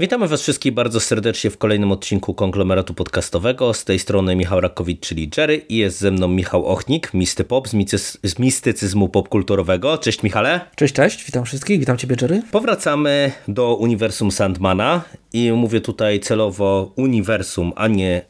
[0.00, 3.74] Witamy Was wszystkich bardzo serdecznie w kolejnym odcinku konglomeratu podcastowego.
[3.74, 7.68] Z tej strony Michał Rakowicz, czyli Jerry i jest ze mną Michał Ochnik, Misty Pop
[7.68, 9.98] z, micy- z mistycyzmu popkulturowego.
[9.98, 10.60] Cześć Michale.
[10.76, 12.42] Cześć, cześć, witam wszystkich, witam Ciebie Jerry.
[12.50, 15.02] Powracamy do uniwersum Sandmana
[15.32, 18.29] i mówię tutaj celowo uniwersum, a nie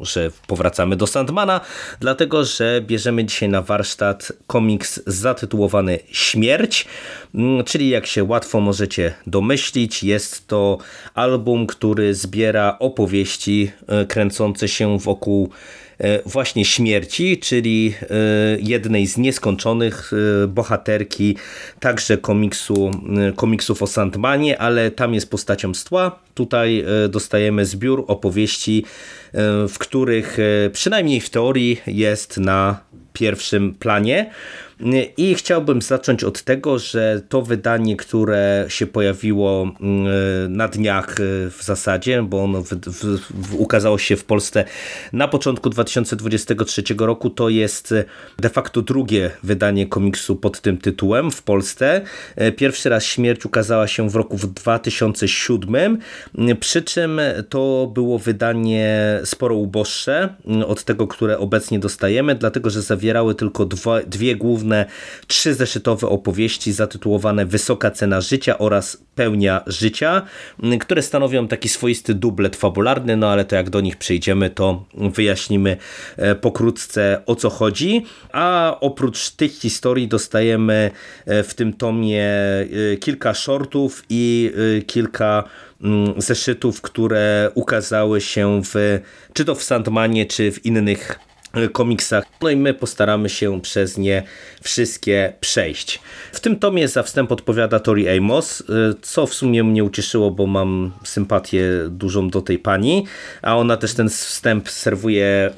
[0.00, 1.60] że powracamy do Sandmana,
[2.00, 6.86] dlatego że bierzemy dzisiaj na warsztat komiks zatytułowany Śmierć,
[7.34, 10.78] mm, czyli jak się łatwo możecie domyślić, jest to
[11.14, 15.50] album, który zbiera opowieści e, kręcące się wokół
[16.26, 18.06] właśnie śmierci, czyli e,
[18.60, 20.12] jednej z nieskończonych
[20.48, 21.36] bohaterki
[21.80, 22.90] także komiksu,
[23.36, 26.18] komiksów o Sandmanie, ale tam jest postacią z tła.
[26.34, 28.84] Tutaj dostajemy zbiór opowieści,
[29.68, 30.38] w których
[30.72, 32.80] przynajmniej w teorii jest na
[33.12, 34.30] pierwszym planie.
[35.16, 39.72] I chciałbym zacząć od tego, że to wydanie, które się pojawiło
[40.48, 41.16] na dniach
[41.50, 44.64] w zasadzie, bo ono w, w, w, ukazało się w Polsce
[45.12, 47.94] na początku 2023 roku, to jest
[48.38, 52.00] de facto drugie wydanie komiksu pod tym tytułem w Polsce.
[52.56, 55.98] Pierwszy raz Śmierć ukazała się w roku 2007,
[56.60, 60.34] przy czym to było wydanie sporo uboższe
[60.66, 64.69] od tego, które obecnie dostajemy, dlatego że zawierały tylko dwa, dwie główne
[65.26, 70.22] trzy zeszytowe opowieści zatytułowane Wysoka cena życia oraz Pełnia życia,
[70.80, 75.76] które stanowią taki swoisty dublet fabularny, no ale to jak do nich przejdziemy, to wyjaśnimy
[76.40, 78.06] pokrótce o co chodzi.
[78.32, 80.90] A oprócz tych historii dostajemy
[81.26, 82.28] w tym tomie
[83.00, 84.52] kilka shortów i
[84.86, 85.44] kilka
[86.16, 89.00] zeszytów, które ukazały się w,
[89.32, 91.18] czy to w Sandmanie, czy w innych
[91.72, 92.24] komiksach.
[92.42, 94.22] No i my postaramy się przez nie
[94.62, 96.00] wszystkie przejść.
[96.32, 98.62] W tym tomie za wstęp odpowiada Tori Amos,
[99.02, 103.06] co w sumie mnie ucieszyło, bo mam sympatię dużą do tej pani,
[103.42, 105.50] a ona też ten wstęp serwuje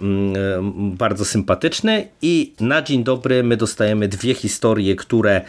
[0.77, 5.41] bardzo sympatyczny i na dzień dobry my dostajemy dwie historie, które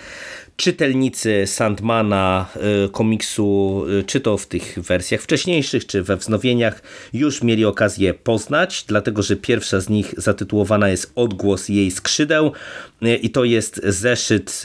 [0.55, 2.45] czytelnicy Sandmana
[2.91, 6.81] komiksu, czy to w tych wersjach wcześniejszych, czy we wznowieniach,
[7.13, 12.51] już mieli okazję poznać, dlatego że pierwsza z nich zatytułowana jest Odgłos jej skrzydeł
[13.21, 14.61] i to jest zeszyt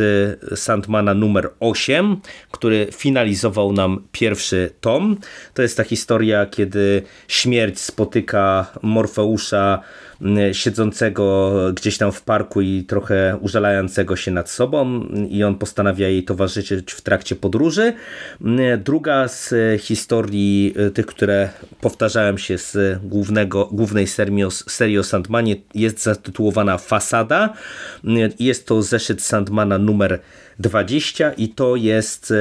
[0.55, 2.17] Sandmana numer 8,
[2.51, 5.17] który finalizował nam pierwszy tom.
[5.55, 9.83] To jest ta historia, kiedy śmierć spotyka Morfeusza
[10.53, 15.01] siedzącego gdzieś tam w parku i trochę użalającego się nad sobą
[15.31, 17.93] i on postanawia jej towarzyszyć w trakcie podróży.
[18.85, 21.49] Druga z historii tych, które
[21.81, 27.55] powtarzałem się z głównego, głównej serii, serii o Sandmanie jest zatytułowana Fasada.
[28.39, 30.19] Jest to zeszyt Sandmana numer
[30.59, 32.33] 20 i to jest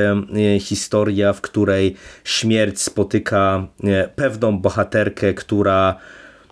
[0.59, 3.67] historia, w której śmierć spotyka
[4.15, 5.95] pewną bohaterkę, która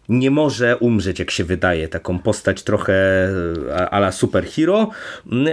[0.10, 1.88] nie może umrzeć, jak się wydaje.
[1.88, 2.94] Taką postać trochę
[3.92, 4.90] ala superhero.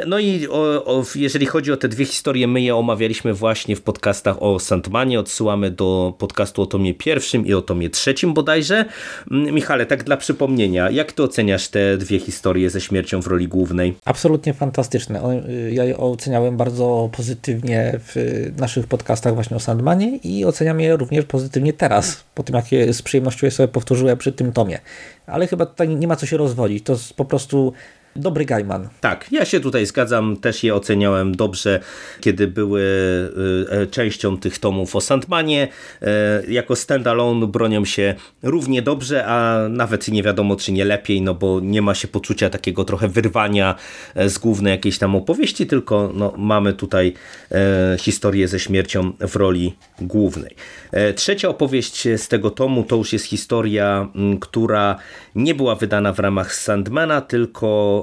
[0.06, 3.82] No i o, o, jeżeli chodzi o te dwie historie, my je omawialiśmy właśnie w
[3.82, 5.20] podcastach o Sandmanie.
[5.20, 8.84] Odsyłamy do podcastu o tomie pierwszym i o tomie trzecim bodajże.
[9.30, 13.94] Michale, tak dla przypomnienia, jak ty oceniasz te dwie historie ze śmiercią w roli głównej?
[14.04, 15.42] Absolutnie fantastyczne.
[15.70, 18.14] Ja je oceniałem bardzo pozytywnie w
[18.58, 22.92] naszych podcastach właśnie o Sandmanie i oceniam je również pozytywnie teraz, po tym jak je
[22.92, 24.78] z przyjemnością je sobie powtórzyłem przy tym tomie.
[25.26, 26.84] Ale chyba tutaj nie ma co się rozwodzić.
[26.84, 27.72] To po prostu
[28.16, 28.88] dobry Gaiman.
[29.00, 31.80] Tak, ja się tutaj zgadzam, też je oceniałem dobrze,
[32.20, 32.82] kiedy były
[33.90, 35.68] częścią tych tomów o Sandmanie.
[36.48, 41.60] Jako standalone bronią się równie dobrze, a nawet nie wiadomo czy nie lepiej, no bo
[41.60, 43.74] nie ma się poczucia takiego trochę wyrwania
[44.26, 47.12] z głównej jakiejś tam opowieści, tylko no, mamy tutaj
[47.98, 50.54] historię ze śmiercią w roli głównej.
[51.14, 54.08] Trzecia opowieść z tego tomu to już jest historia,
[54.40, 54.96] która
[55.34, 58.01] nie była wydana w ramach Sandmana, tylko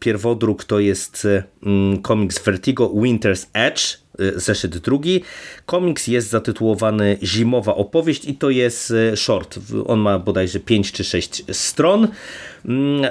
[0.00, 1.26] pierwodruk to jest
[2.02, 3.82] komiks Vertigo Winter's Edge,
[4.36, 5.22] zeszyt drugi.
[5.66, 9.58] Komiks jest zatytułowany Zimowa opowieść i to jest short.
[9.86, 12.08] On ma bodajże 5 czy 6 stron.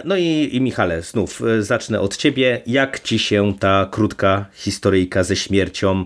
[0.05, 2.61] No i, i Michale, znów zacznę od ciebie.
[2.67, 6.05] Jak ci się ta krótka historyjka ze śmiercią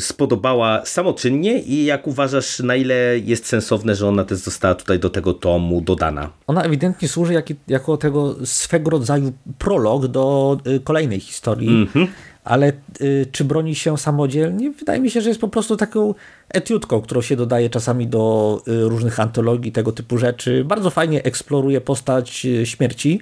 [0.00, 5.10] spodobała samoczynnie i jak uważasz, na ile jest sensowne, że ona też została tutaj do
[5.10, 6.30] tego tomu dodana?
[6.46, 11.68] Ona ewidentnie służy jak, jako tego swego rodzaju prolog do kolejnej historii.
[11.68, 12.06] Mm -hmm
[12.46, 14.70] ale y, czy broni się samodzielnie?
[14.70, 16.14] Wydaje mi się, że jest po prostu taką
[16.48, 20.64] etiutką, którą się dodaje czasami do y, różnych antologii, tego typu rzeczy.
[20.64, 23.20] Bardzo fajnie eksploruje postać y, śmierci,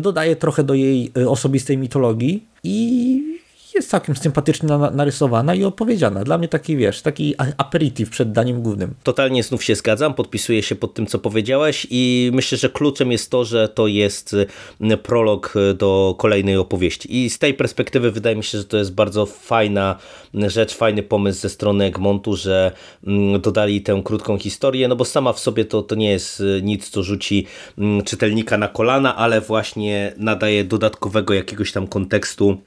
[0.00, 3.29] dodaje trochę do jej osobistej mitologii i
[3.74, 6.24] jest całkiem sympatycznie narysowana i opowiedziana.
[6.24, 8.94] Dla mnie taki, wiesz, taki aperitif przed daniem głównym.
[9.02, 13.30] Totalnie znów się zgadzam, podpisuję się pod tym, co powiedziałeś i myślę, że kluczem jest
[13.30, 14.36] to, że to jest
[14.80, 17.24] y, prolog do kolejnej opowieści.
[17.24, 19.96] I z tej perspektywy wydaje mi się, że to jest bardzo fajna
[20.34, 22.72] rzecz, fajny pomysł ze strony Egmontu, że
[23.06, 26.60] mm, dodali tę krótką historię, no bo sama w sobie to, to nie jest y,
[26.62, 27.46] nic, co rzuci
[27.78, 32.58] mm, czytelnika na kolana, ale właśnie nadaje dodatkowego jakiegoś tam kontekstu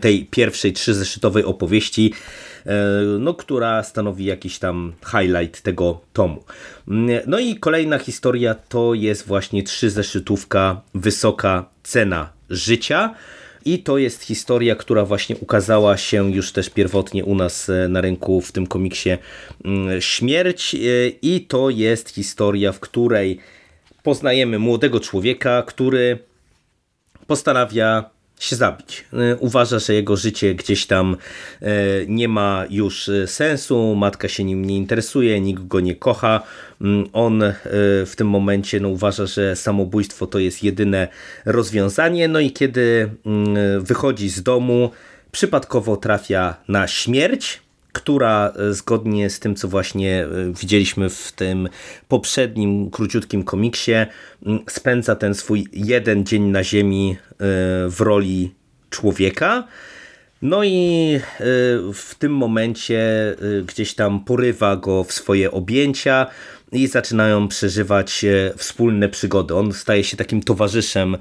[0.00, 2.14] tej pierwszej trzyzeszytowej opowieści,
[2.66, 2.72] e,
[3.18, 6.44] no, która stanowi jakiś tam highlight tego tomu.
[7.26, 13.14] No i kolejna historia to jest właśnie trzyzeszytówka Wysoka cena życia.
[13.64, 18.00] I to jest historia, która właśnie ukazała się już też pierwotnie u nas e, na
[18.00, 19.10] rynku w tym komiksie
[19.64, 20.74] mm, Śmierć.
[20.74, 20.78] E,
[21.22, 23.38] I to jest historia, w której
[24.02, 26.18] poznajemy młodego człowieka, który
[27.26, 28.10] postanawia
[28.42, 29.04] się zabić.
[29.12, 31.16] E, uważa, że jego życie gdzieś tam
[31.62, 31.66] e,
[32.06, 36.42] nie ma już e, sensu, matka się nim nie interesuje, nikt go nie kocha.
[36.80, 37.42] Mm, on
[38.06, 41.08] w tym momencie no, uważa, że samobójstwo to jest jedyne
[41.44, 42.28] rozwiązanie.
[42.28, 44.90] No i kiedy mm, wychodzi z domu,
[45.32, 47.60] przypadkowo trafia na śmierć
[47.92, 50.28] która e, zgodnie z tym, co właśnie e,
[50.60, 51.68] widzieliśmy w tym
[52.08, 53.92] poprzednim króciutkim komiksie,
[54.68, 57.36] spędza ten swój jeden dzień na Ziemi e,
[57.88, 58.54] w roli
[58.90, 59.68] człowieka.
[60.42, 61.20] No i
[61.94, 63.00] w tym momencie
[63.66, 66.26] gdzieś tam porywa go w swoje objęcia,
[66.72, 69.54] i zaczynają przeżywać e, wspólne przygody.
[69.54, 71.16] On staje się takim towarzyszem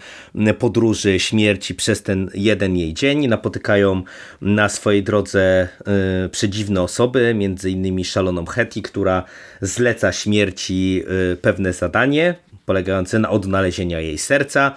[0.60, 3.28] podróży śmierci przez ten jeden jej dzień.
[3.28, 4.04] Napotykają
[4.42, 9.24] na swojej drodze e, przedziwne osoby, między innymi szaloną Hetty, która
[9.62, 11.04] zleca śmierci
[11.34, 14.76] e, pewne zadanie polegające na odnalezieniu jej serca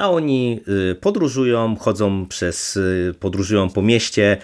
[0.00, 0.60] a oni
[0.90, 4.36] y, podróżują, chodzą przez, y, podróżują po mieście,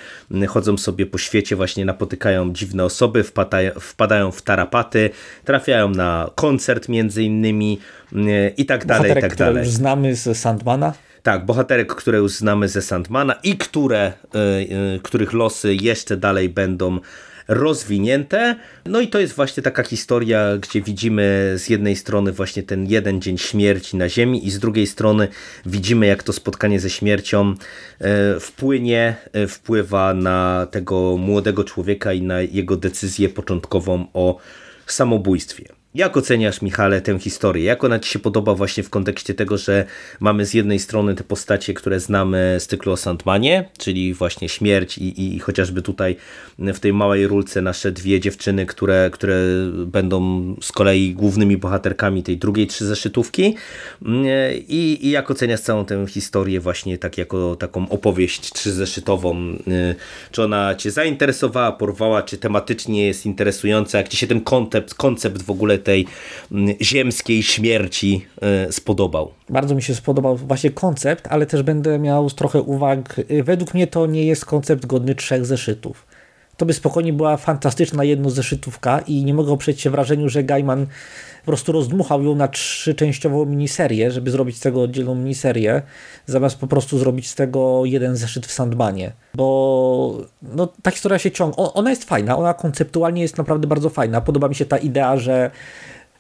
[0.43, 5.11] y, chodzą sobie po świecie, właśnie napotykają dziwne osoby, wpadają, wpadają w tarapaty,
[5.45, 7.79] trafiają na koncert między innymi
[8.57, 9.55] i tak dalej, Bohaterek, i tak dalej.
[9.55, 10.93] Które już znamy z Sandmana.
[11.23, 14.13] Tak, bohaterek, które już znamy ze Sandmana i które,
[15.03, 16.99] których losy jeszcze dalej będą
[17.49, 18.57] rozwinięte.
[18.87, 23.21] No i to jest właśnie taka historia, gdzie widzimy z jednej strony właśnie ten jeden
[23.21, 25.29] dzień śmierci na Ziemi i z drugiej strony
[25.67, 27.55] widzimy jak to spotkanie ze śmiercią
[28.01, 34.39] e, wpłynie, e, wpływa na tego młodego człowieka i na jego decyzję początkową o
[34.87, 35.65] samobójstwie.
[35.97, 37.65] Jak oceniasz, Michale, tę historię?
[37.65, 39.85] Jak ona Ci się podoba właśnie w kontekście tego, że
[40.21, 44.99] mamy z jednej strony te postacie, które znamy z cyklu o Sandmanie, czyli właśnie śmierć
[44.99, 46.17] i, i chociażby tutaj
[46.59, 49.37] w tej małej rulce nasze dwie dziewczyny, które, które
[49.87, 53.55] będą z kolei głównymi bohaterkami tej drugiej trzy zeszytówki
[54.69, 59.59] I, i jak oceniasz całą tę historię właśnie tak jako taką opowieść trzyzeszytową?
[60.31, 63.99] Czy ona Cię zainteresowała, porwała, czy tematycznie jest interesująca?
[63.99, 66.07] Jak Ci się ten koncept, koncept w ogóle tej
[66.53, 69.31] mm, ziemskiej śmierci e, spodobał.
[69.49, 73.21] Bardzo mi się spodobał właśnie koncept, ale też będę miał trochę uwag.
[73.45, 76.07] Według mnie to nie jest koncept godny trzech zeszytów.
[76.57, 80.87] To by spokojnie była fantastyczna jednozeszytówka i nie mogę oprzeć się wrażeniu, że Gaiman
[81.41, 85.83] po prostu rozdmuchał ją na trzyczęściową miniserię, żeby zrobić z tego oddzielną miniserię,
[86.27, 89.13] zamiast po prostu zrobić z tego jeden zeszyt w Sandmanie.
[89.35, 91.57] Bo no, ta historia się ciągnie.
[91.57, 94.21] Ona jest fajna, ona konceptualnie jest naprawdę bardzo fajna.
[94.21, 95.51] Podoba mi się ta idea, że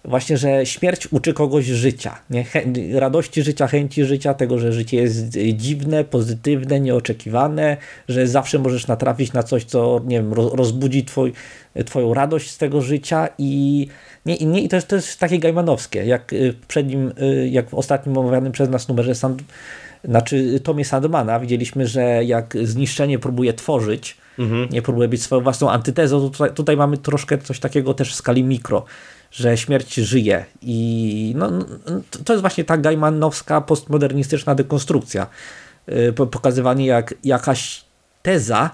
[0.06, 2.44] właśnie, że śmierć uczy kogoś życia, nie?
[2.92, 7.76] radości życia, chęci życia, tego, że życie jest dziwne, pozytywne, nieoczekiwane,
[8.08, 11.32] że zawsze możesz natrafić na coś, co nie wiem, rozbudzi twój,
[11.84, 13.86] twoją radość z tego życia i,
[14.26, 17.12] nie, nie, i to, jest, to jest takie gajmanowskie, jak w przednim,
[17.50, 19.42] jak w ostatnim omawianym przez nas numerze Sand,
[20.08, 24.68] znaczy Tomie Sandmana widzieliśmy, że jak zniszczenie próbuje tworzyć, mhm.
[24.70, 28.14] nie próbuje być swoją własną antytezą, to tutaj, tutaj mamy troszkę coś takiego też w
[28.14, 28.84] skali mikro,
[29.30, 30.44] że śmierć żyje.
[30.62, 31.66] I no, no
[32.25, 35.26] to jest właśnie ta gaimanowska postmodernistyczna dekonstrukcja.
[35.88, 37.84] Y, pokazywanie jak jakaś
[38.22, 38.70] teza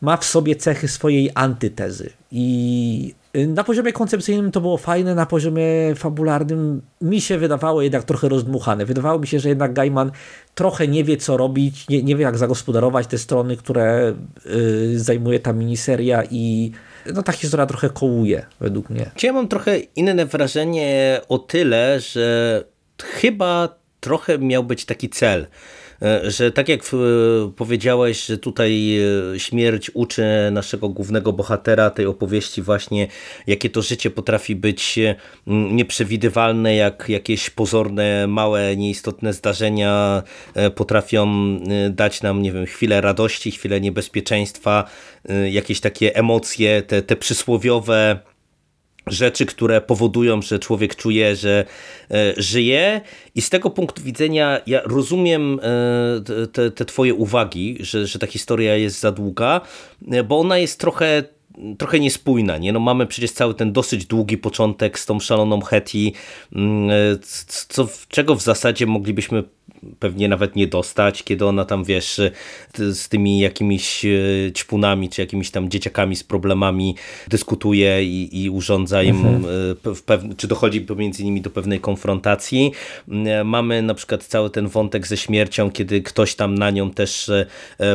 [0.00, 2.10] ma w sobie cechy swojej antytezy.
[2.32, 8.28] I Na poziomie koncepcyjnym to było fajne, na poziomie fabularnym mi się wydawało jednak trochę
[8.28, 8.86] rozdmuchane.
[8.86, 10.12] Wydawało mi się, że jednak Gaiman
[10.54, 14.14] trochę nie wie co robić, nie, nie wie jak zagospodarować te strony, które
[14.46, 16.72] y, zajmuje ta miniseria i
[17.14, 19.10] no ta historia trochę kołuje według mnie.
[19.22, 22.64] Ja mam trochę inne wrażenie o tyle, że
[23.02, 23.68] chyba
[24.00, 25.46] trochę miał być taki cel
[26.22, 26.96] że tak jak e,
[27.56, 28.98] powiedziałeś, że tutaj
[29.34, 33.08] e, śmierć uczy naszego głównego bohatera tej opowieści właśnie,
[33.46, 34.98] jakie to życie potrafi być
[35.46, 40.22] nieprzewidywalne, jak jakieś pozorne, małe, nieistotne zdarzenia
[40.74, 41.58] potrafią
[41.90, 44.84] dać nam, nie wiem, chwilę radości, chwilę niebezpieczeństwa,
[45.50, 48.31] jakieś takie emocje, te, te przysłowiowe
[49.06, 51.64] rzeczy, które powodują, że człowiek czuje, że
[52.10, 53.00] e, żyje
[53.34, 58.26] i z tego punktu widzenia ja rozumiem e, te, te twoje uwagi, że, że ta
[58.26, 59.60] historia jest za długa,
[60.10, 61.22] e, bo ona jest trochę
[61.78, 62.58] trochę niespójna.
[62.58, 62.72] Nie?
[62.72, 66.12] No mamy przecież cały ten dosyć długi początek z tą szaloną Hetty,
[66.52, 66.90] mm,
[67.68, 69.44] co, czego w zasadzie moglibyśmy
[69.98, 72.20] pewnie nawet nie dostać, kiedy ona tam, wiesz,
[72.78, 74.08] z tymi jakimiś e,
[74.52, 76.96] ćpunami, czy jakimiś tam dzieciakami z problemami
[77.28, 79.44] dyskutuje i, i urządza im, mhm.
[80.30, 82.72] E, czy dochodzi pomiędzy nimi do pewnej konfrontacji.
[83.08, 87.30] E, mamy na przykład cały ten wątek ze śmiercią, kiedy ktoś tam na nią też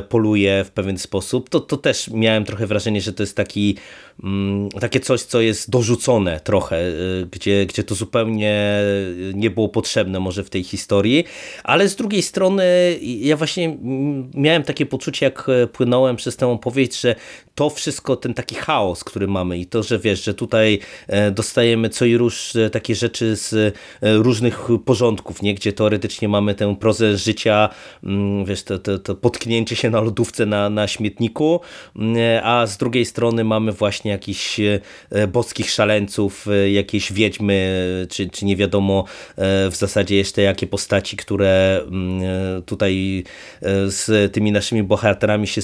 [0.09, 1.49] poluje w pewien sposób.
[1.49, 3.77] To, to też miałem trochę wrażenie, że to jest taki
[4.23, 6.81] Mm, takie coś, co jest dorzucone trochę,
[7.31, 8.81] gdzie, gdzie to zupełnie
[9.33, 11.23] nie było potrzebne może w tej historii,
[11.67, 12.65] ale z drugiej strony
[13.01, 13.77] ja właśnie
[14.33, 17.15] miałem takie poczucie, jak e, płynąłem przez tę opowieść, że
[17.57, 21.89] to wszystko, ten taki chaos, który mamy i to, że wiesz, że tutaj e, dostajemy
[21.89, 25.53] co i róż e, takie rzeczy z różnych porządków, nie?
[25.53, 27.69] gdzie teoretycznie mamy tę prozę życia,
[28.03, 31.59] mm, wiesz, to, to, to potknięcie się na lodówce na, na śmietniku,
[31.95, 38.29] mm, a z drugiej strony mamy właśnie jakichś e, boskich szaleńców, e, jakieś wiedźmy, czy,
[38.29, 43.23] czy nie wiadomo e, w zasadzie jeszcze jakie postaci, które mm, tutaj
[43.85, 45.61] z tymi naszymi bohaterami się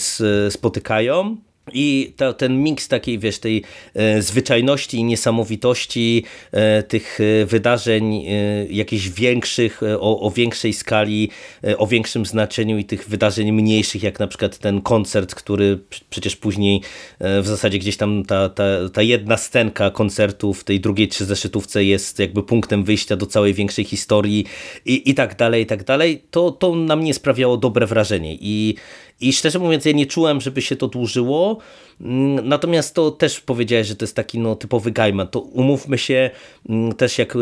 [0.49, 1.37] spotykają.
[1.71, 8.65] I ten miks takiej, wiesz, tej e, zwyczajności i niesamowitości e, tych e, wydarzeń e,
[8.65, 11.29] jakichś większych, e, o, o, większej skali,
[11.63, 15.79] e, o większym znaczeniu i tych wydarzeń mniejszych, jak na przykład ten koncert, który
[16.09, 16.81] przecież później
[17.19, 21.83] w zasadzie gdzieś tam ta, ta, ta jedna scenka koncertu w tej drugiej trzy zeszytówce
[21.83, 24.45] jest jakby punktem wyjścia do całej większej historii
[24.85, 28.75] i, i tak dalej, i tak dalej, to, to na mnie sprawiało dobre wrażenie i
[29.21, 31.57] i szczerze mówiąc, ja nie czułem, żeby się to dłużyło.
[32.01, 35.27] Mm, natomiast to też powiedziałeś, że to jest taki no, typowy Gaiman.
[35.27, 36.29] To umówmy się,
[36.69, 37.39] mm, też jak e,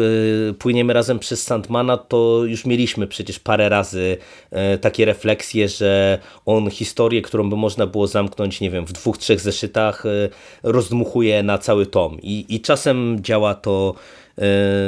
[0.53, 4.17] płyniemy razem przez Sandmana, to już mieliśmy przecież parę razy
[4.51, 9.17] e, takie refleksje, że on historię, którą by można było zamknąć, nie wiem, w dwóch,
[9.17, 10.09] trzech zeszytach, e,
[10.63, 12.17] rozdmuchuje na cały tom.
[12.21, 13.95] I, i czasem działa to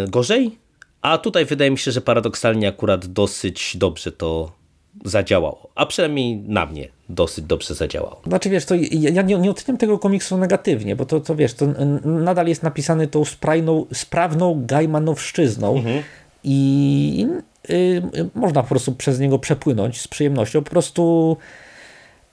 [0.08, 0.58] gorzej,
[1.02, 4.63] a tutaj wydaje mi się, że paradoksalnie akurat dosyć dobrze to
[5.06, 5.70] zadziałało.
[5.76, 8.22] A przynajmniej na mnie dosyć dobrze zadziałało.
[8.28, 11.66] Znaczy wiesz, to ja nie, nie oceniam tego komiksu negatywnie, bo to, to wiesz, to
[12.06, 16.04] nadal jest napisany tą sprawną, sprawną Gaimanowszczyzną mhm.
[16.44, 17.28] i
[17.70, 18.02] y,
[18.36, 20.64] można po prostu przez niego przepłynąć z przyjemnością.
[20.64, 21.38] Po prostu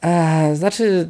[0.00, 1.08] a, znaczy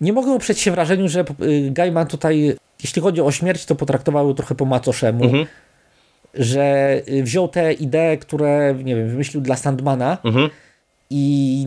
[0.00, 4.34] nie mogę uprzeć się wrażeniu, że y, Gaiman tutaj, jeśli chodzi o śmierć, to potraktował
[4.34, 5.24] trochę po macoszemu.
[5.24, 5.46] Mhm
[6.34, 10.50] że y, wziął te idee, które, nie wiem, wymyślił dla Sandmana mhm.
[11.10, 11.66] i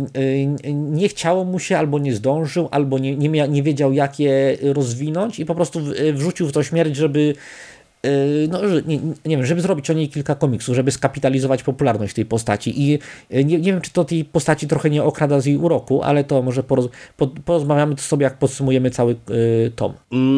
[0.66, 4.20] y, nie chciało mu się, albo nie zdążył, albo nie, nie, mia, nie wiedział, jak
[4.20, 7.34] je rozwinąć i po prostu y, wrzucił w to śmierć, żeby
[8.50, 12.82] no, nie, nie wiem, żeby zrobić o niej kilka komiksów, żeby skapitalizować popularność tej postaci
[12.82, 13.00] i
[13.32, 16.42] nie, nie wiem, czy to tej postaci trochę nie okrada z jej uroku, ale to
[16.42, 19.16] może poroz, po, porozmawiamy sobie, jak podsumujemy cały
[19.76, 19.94] tom.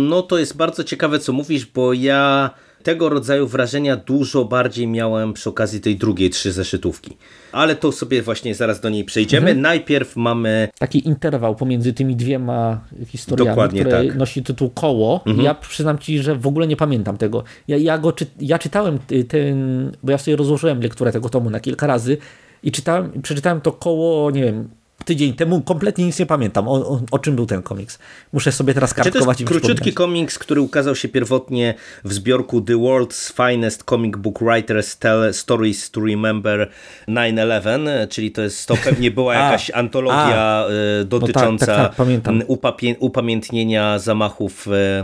[0.09, 2.49] No to jest bardzo ciekawe, co mówisz, bo ja
[2.83, 7.17] tego rodzaju wrażenia dużo bardziej miałem przy okazji tej drugiej trzy zeszytówki.
[7.51, 9.47] Ale to sobie właśnie zaraz do niej przejdziemy.
[9.47, 9.61] Mhm.
[9.61, 10.69] Najpierw mamy...
[10.79, 14.15] Taki interwał pomiędzy tymi dwiema historiami, Dokładnie które tak.
[14.15, 15.21] nosi tytuł Koło.
[15.25, 15.45] Mhm.
[15.45, 17.43] Ja przyznam Ci, że w ogóle nie pamiętam tego.
[17.67, 21.59] Ja, ja, go, czy, ja czytałem ten, bo ja sobie rozłożyłem lekturę tego tomu na
[21.59, 22.17] kilka razy
[22.63, 24.69] i czytałem, przeczytałem to koło, nie wiem,
[25.07, 27.99] tydzień temu, kompletnie nic nie pamiętam, o, o, o czym był ten komiks.
[28.33, 31.73] Muszę sobie teraz kartkować znaczy, to jest króciutki komiks, który ukazał się pierwotnie
[32.03, 36.69] w zbiorku The World's Finest Comic Book Writers Tell Stories to Remember
[37.07, 40.67] 9-11, czyli to jest, to pewnie była jakaś a, antologia a,
[41.01, 42.23] e, dotycząca no tak,
[42.61, 45.03] tak, tak, upamiętnienia zamachów e,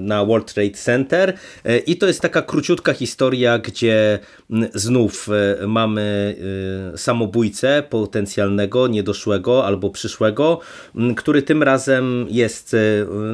[0.00, 1.32] na World Trade Center.
[1.64, 4.18] E, i to jest taka króciutka historia, gdzie
[4.74, 5.28] znów
[5.66, 6.36] mamy
[6.96, 10.60] samobójcę potencjalnego, niedoszłego zeszłego albo przyszłego,
[11.16, 12.76] który tym razem jest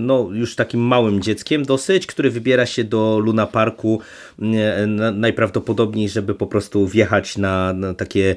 [0.01, 4.01] no, już takim małym dzieckiem dosyć, który wybiera się do Luna Parku
[5.13, 8.37] najprawdopodobniej, żeby po prostu wjechać na, na takie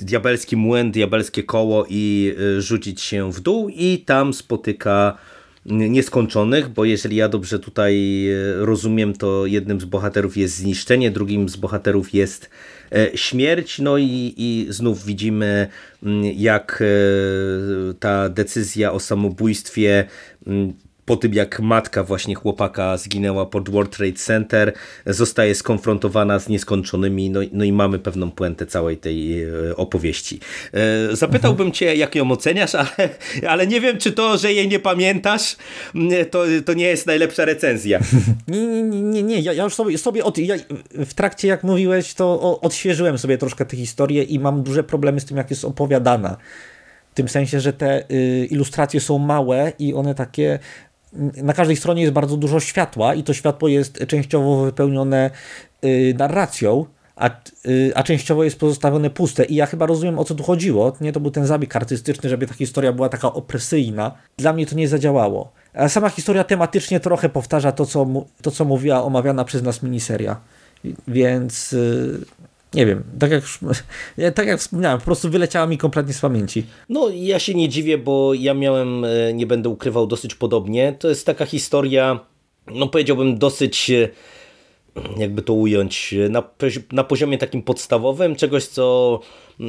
[0.00, 5.18] diabelski młyn, diabelskie koło i rzucić się w dół i tam spotyka
[5.66, 11.48] nieskończonych, bo jeżeli ja dobrze tutaj e, rozumiem, to jednym z bohaterów jest zniszczenie, drugim
[11.48, 12.48] z bohaterów jest e,
[13.14, 15.68] śmierć, no i, i znów widzimy
[16.34, 20.04] jak e, ta decyzja o samobójstwie
[21.04, 24.72] po tym jak matka właśnie chłopaka zginęła pod World Trade Center,
[25.06, 30.40] zostaje skonfrontowana z nieskończonymi, no, no i mamy pewną puentę całej tej e, opowieści.
[30.72, 33.08] E, zapytałbym cię, jak ją oceniasz, ale,
[33.48, 35.56] ale nie wiem, czy to, że jej nie pamiętasz,
[36.30, 38.00] to, to nie jest najlepsza recenzja.
[38.48, 39.40] Nie, nie, nie, nie.
[39.40, 40.54] Ja, ja już sobie, sobie od, ja
[40.90, 45.24] w trakcie jak mówiłeś, to odświeżyłem sobie troszkę tę historię i mam duże problemy z
[45.24, 46.36] tym, jak jest opowiadana.
[47.10, 50.58] W tym sensie, że te y, ilustracje są małe i one takie
[51.42, 55.30] na każdej stronie jest bardzo dużo światła i to światło jest częściowo wypełnione
[55.84, 57.30] y, narracją, a,
[57.66, 59.44] y, a częściowo jest pozostawione puste.
[59.44, 60.92] I ja chyba rozumiem, o co tu chodziło.
[61.00, 64.12] Nie, to był ten zabieg artystyczny, żeby ta historia była taka opresyjna.
[64.36, 65.52] Dla mnie to nie zadziałało.
[65.74, 68.06] A sama historia tematycznie trochę powtarza to, co,
[68.42, 70.40] to, co mówiła omawiana przez nas miniseria.
[71.08, 72.24] Więc y,
[72.74, 73.44] nie wiem, tak jak,
[74.34, 76.66] tak jak wspomniałem, po prostu wyleciała mi kompletnie z pamięci.
[76.88, 80.96] No ja się nie dziwię, bo ja miałem, e, nie będę ukrywał, dosyć podobnie.
[80.98, 82.20] To jest taka historia,
[82.66, 84.08] no powiedziałbym dosyć e,
[85.16, 86.42] jakby to ująć, na,
[86.92, 89.20] na poziomie takim podstawowym, czegoś, co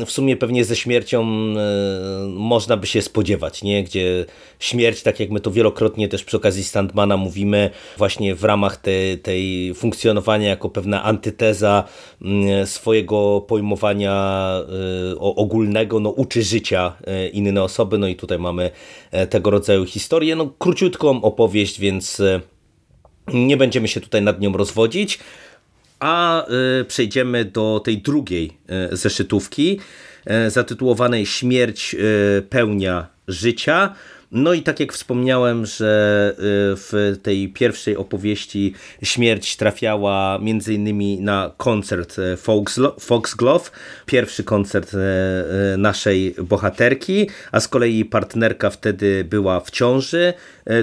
[0.06, 3.84] w sumie pewnie ze śmiercią e, można by się spodziewać, nie?
[3.84, 4.26] gdzie
[4.60, 9.18] śmierć, tak jak my to wielokrotnie też przy okazji Standmana mówimy, właśnie w ramach te,
[9.22, 11.84] tej funkcjonowania jako pewna antyteza
[12.66, 14.52] swojego pojmowania
[15.14, 18.72] e, ogólnego, no uczy życia e, inne osoby, no i tutaj mamy
[19.30, 22.22] tego rodzaju historię, no króciutką opowieść, więc
[23.34, 25.20] nie będziemy się tutaj nad nią rozwodzić,
[26.00, 26.46] a
[26.82, 28.58] y, przejdziemy do tej drugiej
[28.92, 29.80] y, zeszytówki
[30.48, 31.96] y, zatytułowanej Śmierć
[32.50, 33.96] pełnia życia.
[34.38, 36.34] No i tak jak wspomniałem, że
[36.76, 38.74] w tej pierwszej opowieści
[39.04, 42.18] śmierć trafiała między innymi na koncert
[43.00, 43.72] Foxglove,
[44.06, 44.92] pierwszy koncert
[45.78, 50.34] naszej bohaterki, a z kolei partnerka wtedy była w ciąży.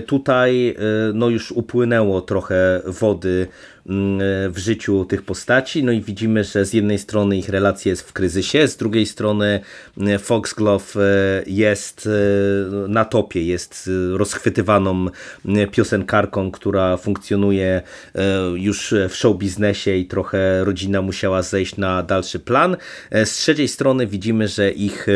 [0.06, 0.76] Tutaj
[1.14, 3.46] no już upłynęło trochę wody
[3.86, 5.84] w życiu tych postaci.
[5.84, 9.60] No i widzimy, że z jednej strony ich relacja jest w kryzysie, z drugiej strony
[9.98, 15.06] mm, Foxglove e, jest e, na topie, jest rozchwytywaną
[15.46, 17.82] mm, piosenkarką, która funkcjonuje
[18.14, 18.22] e,
[18.54, 22.76] już w show biznesie i trochę rodzina musiała zejść na dalszy plan.
[23.24, 25.06] Z trzeciej strony widzimy, że ich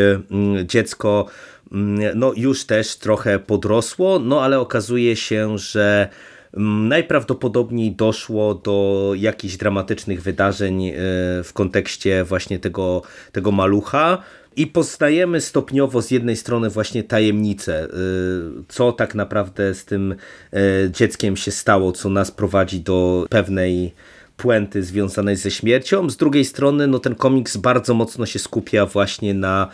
[0.65, 1.25] dziecko
[2.15, 6.09] no już też trochę podrosło, no ale okazuje się, że
[6.53, 10.93] Najprawdopodobniej doszło do jakichś dramatycznych wydarzeń e,
[11.43, 14.17] w kontekście właśnie tego, tego malucha.
[14.55, 17.87] I poznajemy stopniowo z jednej strony właśnie tajemnicę, e,
[18.67, 20.15] co tak naprawdę z tym
[20.53, 20.57] e,
[20.91, 23.93] dzieckiem się stało, co nas prowadzi do pewnej
[24.37, 26.09] puenty związanej ze śmiercią.
[26.09, 29.71] Z drugiej strony no, ten komiks bardzo mocno się skupia właśnie na mm,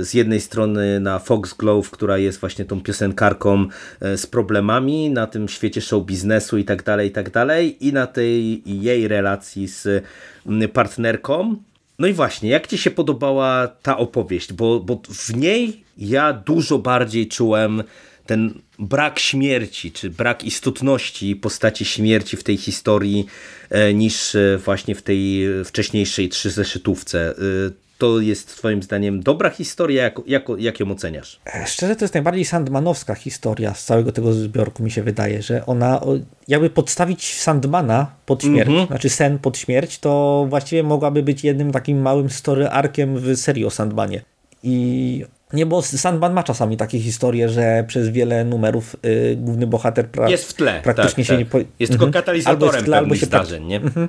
[0.00, 3.66] z jednej strony na Foxglove, która jest właśnie tą piosenkarką
[4.00, 7.92] e, z problemami na tym świecie show biznesu i tak dalej, i tak dalej i
[7.92, 10.04] na tej jej relacji z
[10.46, 11.56] mm, partnerką.
[11.98, 14.52] No i właśnie, jak Ci się podobała ta opowieść?
[14.52, 17.82] Bo, bo w niej ja dużo bardziej czułem
[18.26, 23.26] ten brak śmierci, czy brak istotności postaci śmierci w tej historii
[23.70, 27.30] e, niż e, właśnie w tej wcześniejszej trzy zeszytówce.
[27.30, 30.02] E, to jest twoim zdaniem dobra historia?
[30.02, 31.40] Jak, jak, jak ją oceniasz?
[31.66, 36.00] Szczerze to jest najbardziej Sandmanowska historia z całego tego zbiorku mi się wydaje, że ona
[36.48, 38.86] jakby podstawić Sandmana pod śmierć, mm -hmm.
[38.86, 43.64] znaczy sen pod śmierć, to właściwie mogłaby być jednym takim małym story arkiem w serii
[43.64, 44.22] o Sandmanie.
[44.62, 50.08] I nie, bo Sandman ma czasami takie historie, że przez wiele numerów y, główny bohater
[50.08, 51.38] pra jest w tle, praktycznie tak, się tak.
[51.38, 51.58] nie po...
[51.58, 52.12] Jest tylko mhm.
[52.12, 53.76] katalizatorem albo tle, albo się zdarzeń, nie?
[53.76, 54.08] Mhm.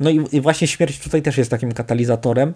[0.00, 2.54] No i, i, właśnie śmierć tutaj też jest takim katalizatorem.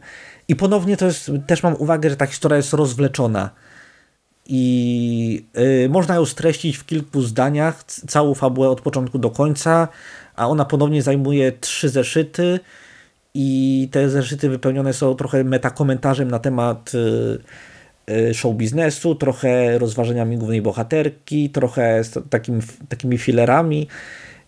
[0.48, 3.50] I ponownie to jest, też mam uwagę, że ta historia jest rozwleczona.
[4.46, 5.46] I
[5.84, 9.88] y, można ją streścić w kilku zdaniach, całą fabułę od początku do końca,
[10.36, 12.60] a ona ponownie zajmuje trzy zeszyty
[13.34, 17.38] i te zeszyty wypełnione są trochę metakomentarzem na temat y,
[18.10, 23.88] Y, show biznesu, trochę rozważaniami głównej bohaterki, trochę z takim, takimi filerami.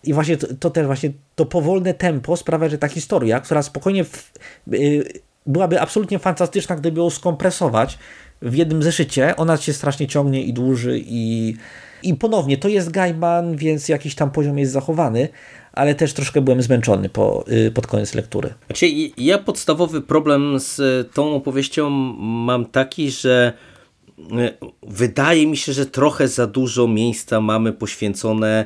[0.05, 4.03] I właśnie to, to też właśnie to powolne tempo sprawia, że ta historia, która spokojnie
[4.03, 4.31] w,
[4.73, 7.97] y, byłaby absolutnie fantastyczna, gdyby ją skompresować,
[8.41, 11.55] w jednym zeszycie, ona się strasznie ciągnie i dłuży i,
[12.03, 15.29] i ponownie, to jest Gaiman, więc jakiś tam poziom jest zachowany,
[15.73, 18.53] ale też troszkę byłem zmęczony po, y, pod koniec lektury.
[18.65, 18.87] Znaczy,
[19.17, 20.81] ja podstawowy problem z
[21.13, 21.89] tą opowieścią
[22.19, 23.53] mam taki, że
[24.19, 24.23] y,
[24.83, 28.65] wydaje mi się, że trochę za dużo miejsca mamy poświęcone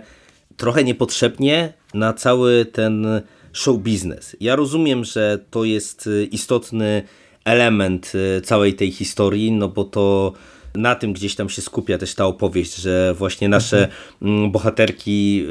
[0.60, 3.08] trochę niepotrzebnie na cały ten
[3.54, 4.36] show biznes.
[4.39, 7.04] Ja rozumiem, że to jest y, istotny
[7.45, 10.34] element całej tej historii, no bo to
[10.76, 13.89] na tym gdzieś tam się skupia też ta opowieść, że właśnie nasze
[14.22, 14.52] mhm.
[14.52, 15.45] bohaterki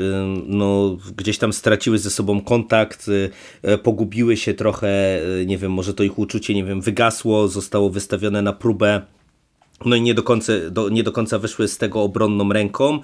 [0.47, 5.95] no, gdzieś tam straciły ze sobą kontakt, y, pogubiły się trochę, y, nie wiem, może
[5.95, 9.03] to ich uczucie, nie wiem, wygasło, zostało wystawione na próbę,
[9.85, 13.01] no i nie do końca, do, nie do końca wyszły z tego obronną ręką.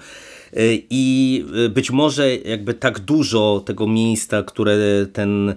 [0.55, 4.77] Y, I być może jakby tak dużo tego miejsca, które
[5.13, 5.55] ten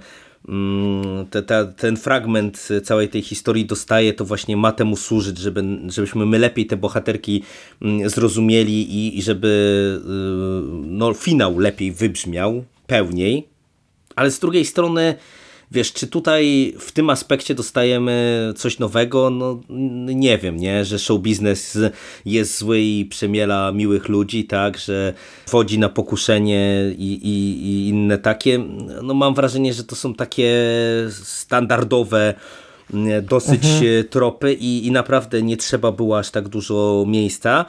[0.49, 5.65] Mm, te, te, ten fragment całej tej historii dostaje, to właśnie ma temu służyć, żeby,
[5.89, 7.43] żebyśmy my lepiej te bohaterki
[7.83, 9.49] mm, zrozumieli i, i żeby
[10.05, 10.09] y,
[10.87, 13.49] no, finał lepiej wybrzmiał, pełniej.
[14.17, 15.15] Ale z drugiej strony
[15.71, 19.31] wiesz, czy tutaj w tym aspekcie dostajemy coś nowego?
[19.31, 19.61] No
[20.15, 21.79] nie wiem, nie, że show biznes
[22.25, 25.15] jest zły i przemiela miłych ludzi, tak, że
[25.47, 28.59] wchodzi na pokuszenie i, i, i inne takie.
[29.03, 30.55] No mam wrażenie, że to są takie
[31.11, 32.35] standardowe
[33.23, 34.05] dosyć mhm.
[34.11, 37.65] tropy i, i naprawdę nie trzeba było aż tak dużo miejsca.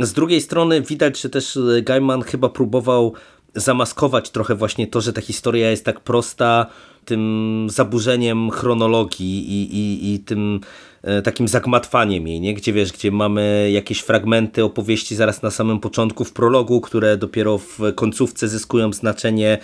[0.00, 3.14] Z drugiej strony widać, że też Gaiman chyba próbował
[3.54, 6.66] zamaskować trochę właśnie to, że ta historia jest tak prosta,
[7.04, 10.60] tym zaburzeniem chronologii i, i, i tym
[11.24, 12.54] takim zagmatwaniem jej, nie?
[12.54, 17.58] gdzie wiesz, gdzie mamy jakieś fragmenty opowieści zaraz na samym początku w prologu, które dopiero
[17.58, 19.58] w końcówce zyskują znaczenie,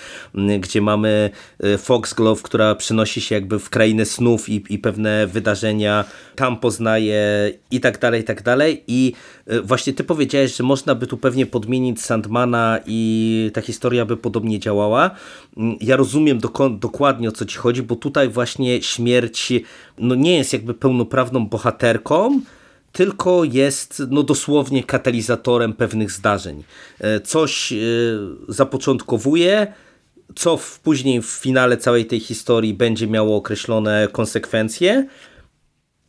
[0.60, 6.04] gdzie mamy e, Foxglove, która przenosi się jakby w krainę snów i, i pewne wydarzenia
[6.36, 9.12] tam poznaje i tak dalej, i tak dalej i
[9.46, 14.16] e, właśnie ty powiedziałeś, że można by tu pewnie podmienić Sandmana i ta historia by
[14.16, 15.10] podobnie działała.
[15.80, 16.38] Ja rozumiem
[16.78, 19.52] dokładnie o co ci chodzi, bo tutaj właśnie śmierć
[19.98, 22.40] no nie jest jakby pełnoprawną bohaterką,
[22.92, 26.64] tylko jest no, dosłownie katalizatorem pewnych zdarzeń.
[27.00, 27.76] E, coś e,
[28.48, 29.72] zapoczątkowuje,
[30.36, 35.06] co w, później w finale całej tej historii będzie miało określone konsekwencje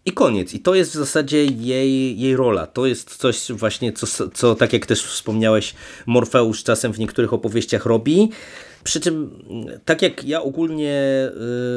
[0.05, 0.53] i koniec.
[0.53, 2.67] I to jest w zasadzie jej, jej rola.
[2.67, 7.85] To jest coś właśnie, co, co tak jak też wspomniałeś, Morfeusz czasem w niektórych opowieściach
[7.85, 8.29] robi.
[8.83, 9.43] Przy czym,
[9.85, 10.93] tak jak ja ogólnie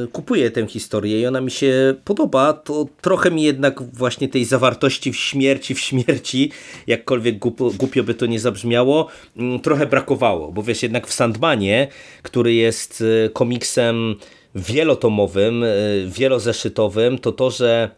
[0.04, 4.44] y, kupuję tę historię i ona mi się podoba, to trochę mi jednak właśnie tej
[4.44, 6.50] zawartości w śmierci, w śmierci,
[6.86, 7.38] jakkolwiek
[7.78, 10.52] głupio, by to nie zabrzmiało, y, trochę brakowało.
[10.52, 11.88] Bo wiesz, jednak w Sandmanie,
[12.22, 14.14] który jest y, komiksem
[14.54, 17.90] wielotomowym, y, wielozeszytowym, to to, że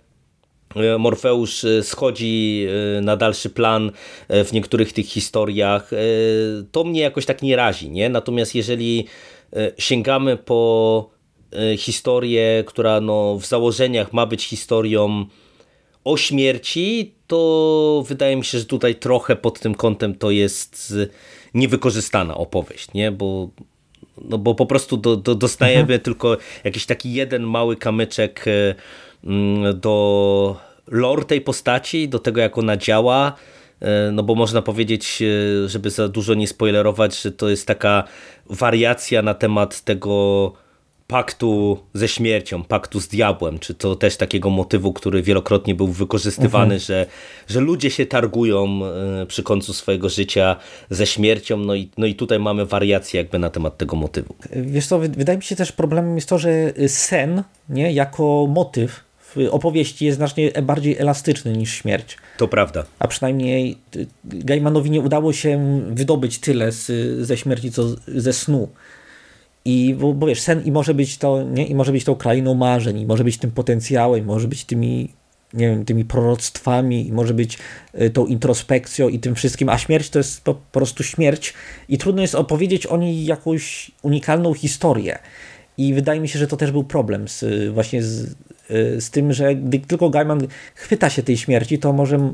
[0.98, 2.66] Morfeusz y, schodzi
[3.02, 3.90] na dalszy plan
[4.28, 5.90] w niektórych tych historiach,
[6.72, 7.90] to mnie jakoś tak nie razi.
[7.90, 8.08] Nie?
[8.08, 9.06] Natomiast jeżeli
[9.78, 11.10] sięgamy po
[11.76, 15.26] historię, która no w założeniach ma być historią
[16.04, 20.94] o śmierci, to wydaje mi się, że tutaj trochę pod tym kątem to jest
[21.54, 23.12] niewykorzystana opowieść, nie?
[23.12, 23.48] bo
[24.22, 26.00] no bo po prostu do, do, dostajemy mhm.
[26.00, 28.74] tylko jakiś taki jeden mały kamyczek e,
[29.74, 30.56] do
[30.86, 33.32] lore tej postaci, do tego jak ona działa,
[33.80, 38.04] e, no bo można powiedzieć, e, żeby za dużo nie spoilerować, że to jest taka
[38.50, 40.52] wariacja na temat tego
[41.06, 46.74] paktu ze śmiercią, paktu z diabłem, czy to też takiego motywu, który wielokrotnie był wykorzystywany,
[46.74, 46.80] mhm.
[46.80, 47.06] że,
[47.48, 48.80] że ludzie się targują
[49.22, 50.56] e, przy końcu swojego życia
[50.90, 54.34] ze śmiercią, no i, no i tutaj mamy wariację jakby na temat tego motywu.
[54.50, 59.03] Wiesz co, wydaje mi się też problemem jest to, że sen nie, jako motyw
[59.36, 62.16] w opowieści jest znacznie bardziej elastyczny niż śmierć.
[62.36, 62.84] To prawda.
[62.98, 63.78] A przynajmniej
[64.24, 66.86] Gaimanowi nie udało się wydobyć tyle z,
[67.26, 68.68] ze śmierci, co ze snu.
[69.64, 71.66] I bo, bo wiesz, sen i może być to, nie?
[71.66, 75.08] I może być tą krainą marzeń, i może być tym potencjałem, może być tymi,
[75.54, 77.58] nie wiem, tymi proroctwami, i może być
[78.00, 81.54] y, tą introspekcją i tym wszystkim, a śmierć to jest po, po prostu śmierć
[81.88, 85.18] i trudno jest opowiedzieć o niej jakąś unikalną historię.
[85.78, 88.34] I wydaje mi się, że to też był problem z, właśnie z, y,
[88.98, 90.40] z tym, że gdy tylko Gaiman
[90.74, 92.32] chwyta się tej śmierci, to może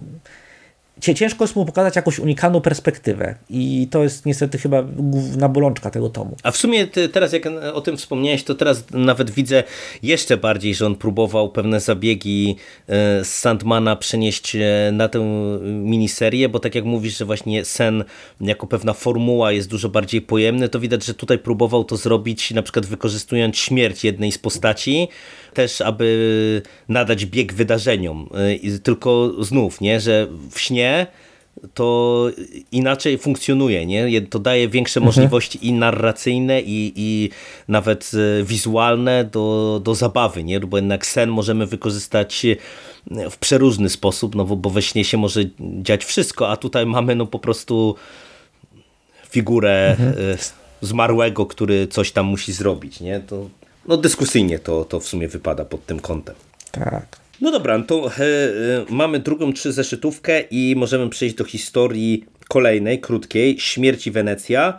[1.01, 6.09] ciężko jest mu pokazać jakąś unikalną perspektywę i to jest niestety chyba główna bolączka tego
[6.09, 6.37] tomu.
[6.43, 9.62] A w sumie teraz jak o tym wspomniałeś, to teraz nawet widzę
[10.03, 12.57] jeszcze bardziej, że on próbował pewne zabiegi
[12.88, 15.21] e, z Sandmana przenieść e, na tę
[15.62, 18.05] miniserię, bo tak jak mówisz, że właśnie sen
[18.40, 22.62] jako pewna formuła jest dużo bardziej pojemny, to widać, że tutaj próbował to zrobić na
[22.62, 25.09] przykład wykorzystując śmierć jednej z postaci,
[25.55, 28.29] też aby nadać bieg wydarzeniom.
[28.65, 31.07] Y, tylko znów, nie, że w śnie
[31.75, 32.27] to
[32.73, 34.23] inaczej funkcjonuje, nie?
[34.23, 35.07] To daje większe mhm.
[35.07, 37.31] możliwości i narracyjne, i, i
[37.69, 40.61] nawet y, wizualne do, do zabawy, nie?
[40.61, 42.47] Bo jednak sen możemy wykorzystać
[43.31, 47.15] w przeróżny sposób, no bo, bo we śnie się może dziać wszystko, a tutaj mamy
[47.15, 47.95] no po prostu
[49.31, 50.13] figurę mhm.
[50.19, 50.39] Y,
[50.81, 53.21] zmarłego, który coś tam musi zrobić, nie?
[53.21, 53.49] To,
[53.90, 56.35] no dyskusyjnie to, to w sumie wypada pod tym kątem.
[56.72, 57.07] Tak.
[57.40, 63.00] No dobra, to e, e, mamy drugą trzy zeszytówkę i możemy przejść do historii kolejnej,
[63.00, 64.79] krótkiej, Śmierci Wenecja.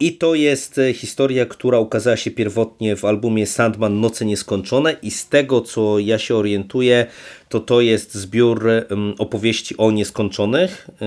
[0.00, 5.10] I to jest e, historia, która ukazała się pierwotnie w albumie Sandman Noce Nieskończone i
[5.10, 7.06] z tego co ja się orientuję,
[7.48, 8.70] to to jest zbiór
[9.18, 11.04] opowieści o nieskończonych e,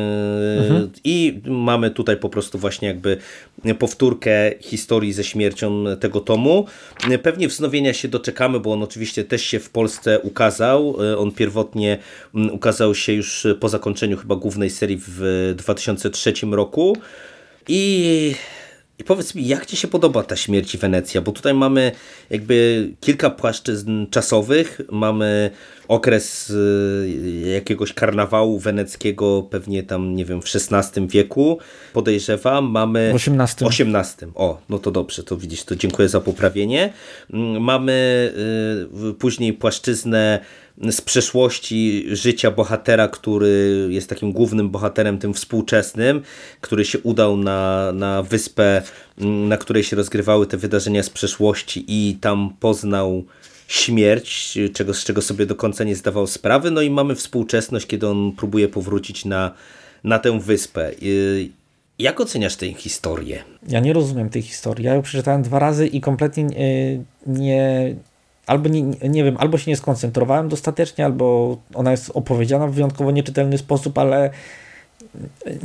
[0.59, 0.89] mhm.
[1.03, 3.17] i mamy tutaj po prostu właśnie jakby
[3.79, 6.65] powtórkę historii ze śmiercią tego tomu.
[7.23, 10.97] Pewnie wznowienia się doczekamy, bo on oczywiście też się w Polsce ukazał.
[11.01, 11.97] E, on pierwotnie
[12.51, 16.97] ukazał się już po zakończeniu chyba głównej serii w 2003 roku.
[17.67, 18.35] I
[18.99, 21.21] i powiedz mi, jak Ci się podoba ta śmierć Wenecja?
[21.21, 21.91] Bo tutaj mamy
[22.29, 25.51] jakby kilka płaszczyzn czasowych, mamy
[25.87, 31.59] okres y, jakiegoś karnawału weneckiego, pewnie tam, nie wiem, w XVI wieku,
[31.93, 32.65] podejrzewam.
[32.65, 33.13] Mamy...
[33.13, 33.67] W XVIII.
[33.69, 34.31] XVIII.
[34.35, 36.93] O, no to dobrze, to widzisz, to dziękuję za poprawienie.
[37.33, 38.33] Mm, mamy
[39.09, 40.39] y, później płaszczyznę
[40.91, 46.21] z przeszłości życia bohatera, który jest takim głównym bohaterem tym współczesnym,
[46.61, 48.81] który się udał na, na wyspę,
[49.17, 53.23] mm, na której się rozgrywały te wydarzenia z przeszłości i tam poznał
[53.67, 56.71] śmierć, czego, z czego sobie do końca nie zdawał sprawy.
[56.71, 59.51] No i mamy współczesność, kiedy on próbuje powrócić na,
[60.03, 60.91] na tę wyspę.
[61.99, 63.43] Jak oceniasz tę historię?
[63.67, 64.85] Ja nie rozumiem tej historii.
[64.85, 66.47] Ja ją przeczytałem dwa razy i kompletnie
[67.27, 67.95] nie,
[68.47, 73.11] albo nie, nie wiem, albo się nie skoncentrowałem dostatecznie, albo ona jest opowiedziana w wyjątkowo
[73.11, 74.29] nieczytelny sposób, ale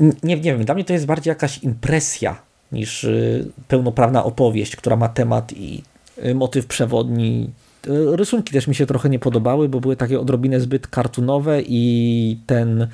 [0.00, 4.96] nie, nie wiem, dla mnie to jest bardziej jakaś impresja niż y, pełnoprawna opowieść, która
[4.96, 5.82] ma temat i
[6.24, 7.50] y, motyw przewodni.
[7.86, 12.38] Y, rysunki też mi się trochę nie podobały, bo były takie odrobinę zbyt kartunowe i
[12.46, 12.88] ten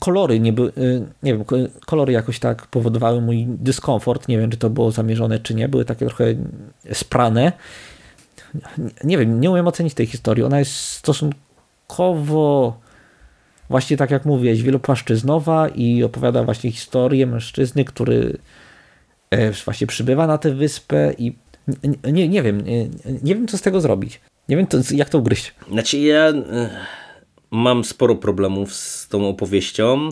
[0.00, 0.72] kolory nie były,
[1.22, 1.44] nie wiem,
[1.86, 5.84] kolory jakoś tak powodowały mój dyskomfort, nie wiem czy to było zamierzone czy nie, były
[5.84, 6.24] takie trochę
[6.92, 7.52] sprane.
[9.04, 10.44] Nie wiem, nie umiem ocenić tej historii.
[10.44, 12.76] Ona jest stosunkowo
[13.68, 18.38] właśnie tak jak mówiłeś, wielopłaszczyznowa i opowiada właśnie historię mężczyzny, który
[19.30, 21.36] e, właśnie przybywa na tę wyspę i
[22.12, 22.88] nie, nie, wiem, nie,
[23.22, 24.20] nie, wiem co z tego zrobić.
[24.48, 25.54] Nie wiem to, jak to ugryźć.
[25.70, 26.70] Znaczy ja e,
[27.50, 30.10] mam sporo problemów z tą opowieścią.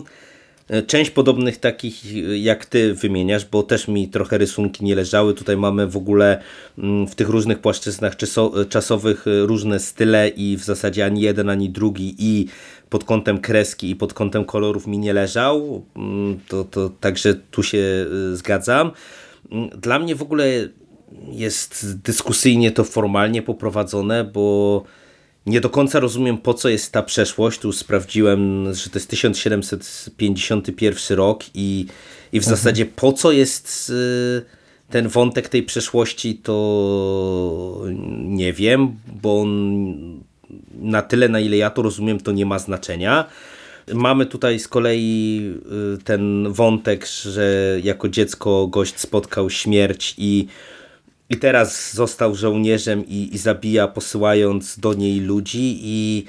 [0.69, 2.03] E, część podobnych takich
[2.43, 5.33] jak ty wymieniasz, bo też mi trochę rysunki nie leżały.
[5.33, 6.41] Tutaj mamy w ogóle
[6.77, 8.15] mm, w tych różnych płaszczyznach
[8.69, 12.47] czasowych e, różne style i w zasadzie ani jeden, ani drugi i
[12.89, 15.85] pod kątem kreski i pod kątem kolorów mi nie leżał.
[15.95, 18.91] Mm, to, to także tu się e, zgadzam.
[19.51, 20.69] Mm, dla mnie w ogóle
[21.31, 24.83] jest dyskusyjnie to formalnie poprowadzone, bo
[25.45, 27.59] nie do końca rozumiem, po co jest ta przeszłość.
[27.59, 31.85] Tu sprawdziłem, że to jest 1751 rok i,
[32.31, 32.57] i w mhm.
[32.57, 34.45] zasadzie po co jest y,
[34.89, 37.81] ten wątek tej przeszłości, to
[38.17, 40.25] nie wiem, bo on
[40.79, 43.25] na tyle, na ile ja to rozumiem, to nie ma znaczenia.
[43.93, 45.41] Mamy tutaj z kolei
[45.95, 50.47] y, ten wątek, że jako dziecko gość spotkał śmierć i
[51.29, 56.25] i teraz został żołnierzem i, i zabija, posyłając do niej ludzi i,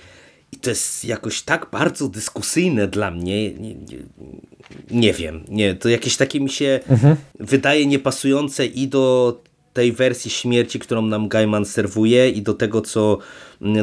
[0.52, 3.52] i to jest jakoś tak bardzo dyskusyjne dla mnie.
[3.52, 3.98] Nie, nie,
[4.90, 7.16] nie wiem, nie, to jakieś takie mi się mhm.
[7.40, 9.40] wydaje niepasujące i do
[9.72, 13.18] tej wersji śmierci, którą nam Gaiman serwuje i do tego, co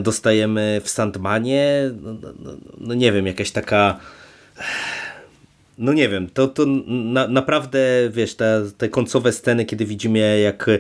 [0.01, 1.91] dostajemy w Sandmanie.
[2.01, 3.99] No, no, no, no nie wiem, jakaś taka
[5.77, 7.79] no nie wiem, to, to na, naprawdę,
[8.11, 10.79] wiesz, te, te końcowe sceny, kiedy widzimy jak y,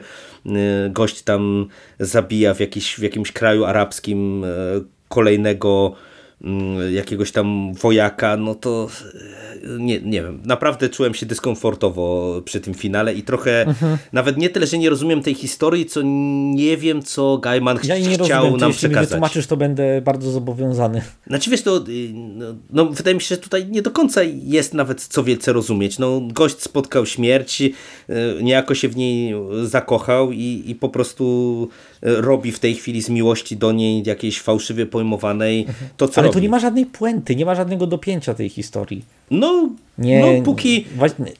[0.89, 1.67] gość tam
[1.99, 4.47] zabija w, jakiś, w jakimś kraju arabskim y,
[5.09, 5.95] kolejnego
[6.43, 8.89] Mm, jakiegoś tam wojaka, no to
[9.79, 13.97] nie, nie wiem, naprawdę czułem się dyskomfortowo przy tym finale i trochę mhm.
[14.13, 16.01] nawet nie tyle, że nie rozumiem tej historii, co
[16.53, 18.59] nie wiem, co Gaiman ja ch chciał rozumiem.
[18.59, 19.01] nam jeśli przekazać.
[19.01, 21.01] Jeśli wytłumaczysz, to będę bardzo zobowiązany.
[21.27, 24.73] Znaczy wiesz, to y, no, no, wydaje mi się, że tutaj nie do końca jest
[24.73, 25.99] nawet co wielce rozumieć.
[25.99, 27.73] No, gość spotkał śmierć, y,
[28.41, 31.69] niejako się w niej zakochał i, i po prostu
[32.01, 35.65] robi w tej chwili z miłości do niej jakiejś fałszywie pojmowanej
[35.97, 36.33] to, co Ale robi.
[36.33, 39.05] to nie ma żadnej puenty, nie ma żadnego dopięcia tej historii.
[39.31, 40.85] No, nie, no póki...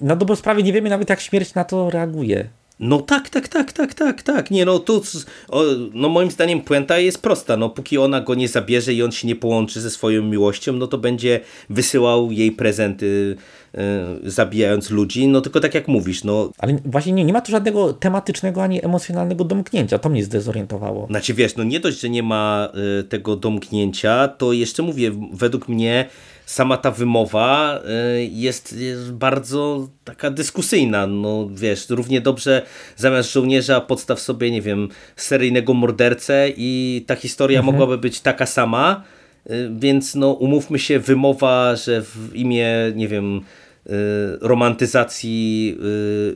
[0.01, 2.49] Na dobrą sprawę nie wiemy nawet jak śmierć na to reaguje.
[2.79, 4.51] No tak, tak, tak, tak, tak, tak.
[4.51, 5.01] Nie, no tu,
[5.49, 7.57] o, no moim zdaniem puenta jest prosta.
[7.57, 10.87] No póki ona go nie zabierze i on się nie połączy ze swoją miłością, no
[10.87, 13.35] to będzie wysyłał jej prezenty,
[13.73, 15.27] yy, zabijając ludzi.
[15.27, 16.49] No tylko tak jak mówisz, no.
[16.57, 19.99] Ale właśnie nie, nie ma tu żadnego tematycznego ani emocjonalnego domknięcia.
[19.99, 21.07] To mnie zdezorientowało.
[21.07, 22.69] Znaczy wiesz, no nie dość, że nie ma
[22.99, 26.09] y, tego domknięcia, to jeszcze mówię, według mnie
[26.45, 27.79] sama ta wymowa
[28.17, 28.75] y, jest,
[29.11, 31.07] bardzo taka dyskusyjna.
[31.07, 32.61] No wiesz, równie dobrze
[32.95, 37.75] zamiast żołnierza podstaw sobie, nie wiem, seryjnego mordercę i ta historia mhm.
[37.75, 39.03] mogłaby być taka sama,
[39.49, 43.91] y, więc no umówmy się, wymowa, że w imię, nie wiem, y,
[44.41, 45.77] romantyzacji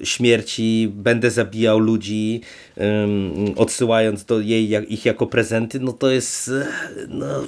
[0.04, 2.42] śmierci będę zabijał ludzi
[3.56, 6.52] odsyłając do jej ich jako prezenty, no to jest
[7.08, 7.44] no,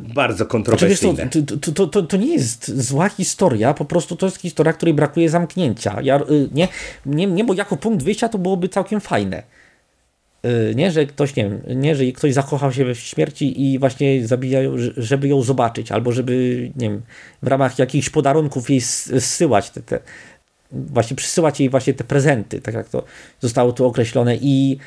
[0.00, 1.14] bardzo kontrowersyjne.
[1.14, 4.94] Znaczy, to, to, to, to, nie jest zła historia, po prostu to jest historia, której
[4.94, 6.00] brakuje zamknięcia.
[6.02, 6.68] Ja, y, nie,
[7.06, 9.42] nie, nie, bo jako punkt wyjścia to byłoby całkiem fajne.
[10.46, 14.26] Y, nie, że ktoś, nie wiem, nie, że ktoś zakochał się we śmierci i właśnie
[14.26, 17.02] zabijają, żeby ją zobaczyć, albo żeby, nie wiem,
[17.42, 20.00] w ramach jakichś podarunków jej zsyłać te, te
[20.72, 23.04] właśnie przysyłać jej właśnie te prezenty, tak jak to
[23.40, 24.78] zostało tu określone i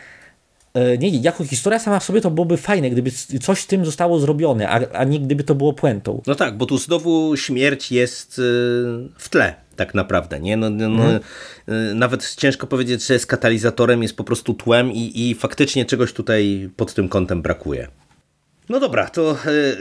[1.00, 4.70] nie, jako historia sama w sobie to byłoby fajne, gdyby coś z tym zostało zrobione,
[4.70, 6.22] a, a nie gdyby to było puentą.
[6.28, 8.42] No tak, bo tu znowu śmierć jest e,
[9.18, 10.58] w tle tak naprawdę, nie?
[10.58, 11.20] No, no, no, mhm.
[11.68, 16.14] E, nawet ciężko powiedzieć, że jest katalizatorem, jest po prostu tłem i, i faktycznie czegoś
[16.14, 17.88] tutaj pod tym kątem brakuje.
[18.72, 19.78] No dobra, to y, y,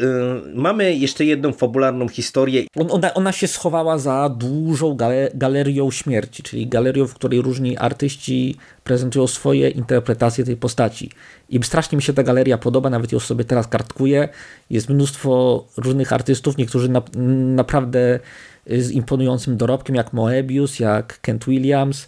[0.55, 2.63] mamy jeszcze jedną fabularną historię.
[2.91, 4.97] Ona, ona się schowała za dużą
[5.35, 11.11] galerią śmierci, czyli galerią, w której różni artyści prezentują swoje interpretacje tej postaci.
[11.49, 14.29] I strasznie mi się ta galeria podoba, nawet ją sobie teraz kartkuję.
[14.71, 17.03] Jest mnóstwo różnych artystów, niektórzy na,
[17.55, 18.21] naprawdę
[18.67, 22.07] z imponującym dorobkiem, jak Moebius, jak Kent Williams,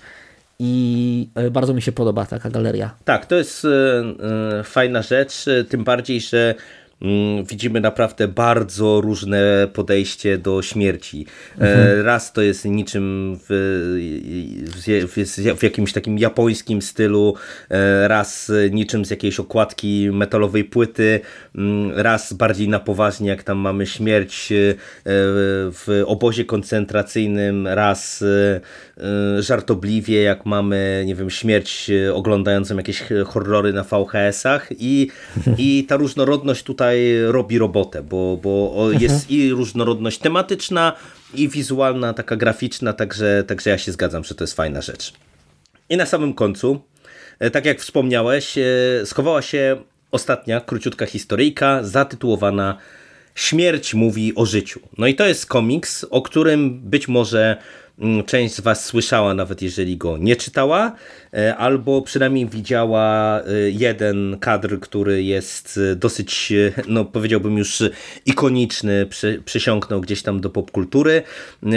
[0.59, 2.95] i e, bardzo mi się podoba taka galeria.
[3.05, 3.69] Tak, to jest e,
[4.59, 6.55] e, fajna rzecz, tym bardziej, że
[7.45, 11.27] widzimy naprawdę bardzo różne podejście do śmierci.
[11.61, 12.07] E, mhm.
[12.07, 13.53] Raz to jest niczym w,
[15.07, 17.35] w, w, jakimś takim japońskim stylu,
[17.71, 21.21] e, raz niczym z jakiejś okładki metalowej płyty,
[21.55, 28.25] mm, raz bardziej na poważnie, jak tam mamy śmierć e, w obozie koncentracyjnym, raz
[29.39, 35.09] żartobliwie, jak mamy, nie wiem, śmierć oglądającą jakieś horrory na VHS-ach i,
[35.59, 39.31] i ta różnorodność tutaj tutaj robi robotę, bo, bo jest mhm.
[39.31, 40.93] i różnorodność tematyczna,
[41.35, 45.13] i wizualna, taka graficzna, także, także ja się zgadzam, że to jest fajna rzecz.
[45.89, 46.81] I na samym końcu,
[47.39, 48.63] e, tak jak wspomniałeś, e,
[49.05, 49.77] schowała się
[50.11, 52.79] ostatnia króciutka historyjka zatytułowana
[53.35, 54.81] Śmierć mówi o życiu.
[54.99, 57.57] No i to jest komiks, o którym być może
[58.27, 60.93] część z Was słyszała, nawet jeżeli go nie czytała,
[61.35, 66.53] e, albo przynajmniej widziała e, jeden kadr, który jest e, dosyć,
[66.89, 67.83] no powiedziałbym już
[68.27, 69.07] ikoniczny,
[69.45, 71.23] przysiągnął gdzieś tam do popkultury,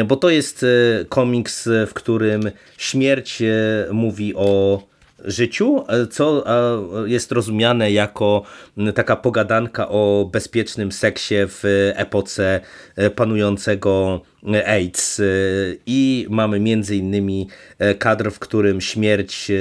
[0.06, 0.66] bo to jest
[1.10, 3.44] komiks, w którym śmierć
[3.92, 4.82] mówi o
[5.26, 6.46] życiu, co
[7.06, 8.44] jest rozumiane jako
[8.96, 12.62] taka pogadanka o bezpiecznym seksie w epoce
[13.16, 14.22] panującego
[14.66, 15.22] AIDS
[15.86, 17.48] i mamy między innymi
[18.00, 19.52] kadr, w którym śmierć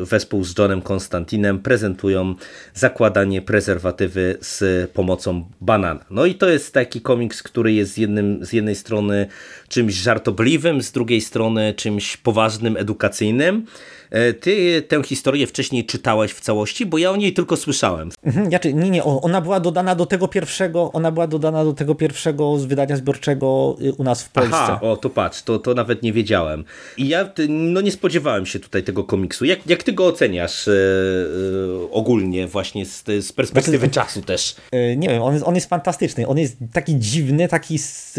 [0.00, 2.34] wespół z Johnem Konstantinem prezentują
[2.74, 6.04] zakładanie prezerwatywy z pomocą banana.
[6.10, 9.26] No i to jest taki komiks, który jest jednym, z jednej strony
[9.68, 13.66] czymś żartobliwym, z drugiej strony czymś poważnym, edukacyjnym.
[14.14, 18.10] E, ty tę historię wcześniej czytałeś w całości, bo ja o niej tylko słyszałem.
[18.22, 21.94] Mhm, ja, nie, nie, ona była dodana do tego pierwszego, ona była dodana do tego
[21.94, 24.56] pierwszego z wydania zbiorczego y, u nas w Polsce.
[24.56, 26.64] Aha, o to patrz, to, to nawet nie wiedziałem.
[26.96, 29.44] I ja no nie spodziewałem się tutaj tego komiksu.
[29.44, 34.56] Jak, jak ty go oceniasz yy, yy, ogólnie właśnie z, z perspektywy znaczy, czasu też?
[34.72, 36.26] Yy, nie wiem, on jest, on jest fantastyczny.
[36.26, 38.18] On jest taki dziwny, taki z,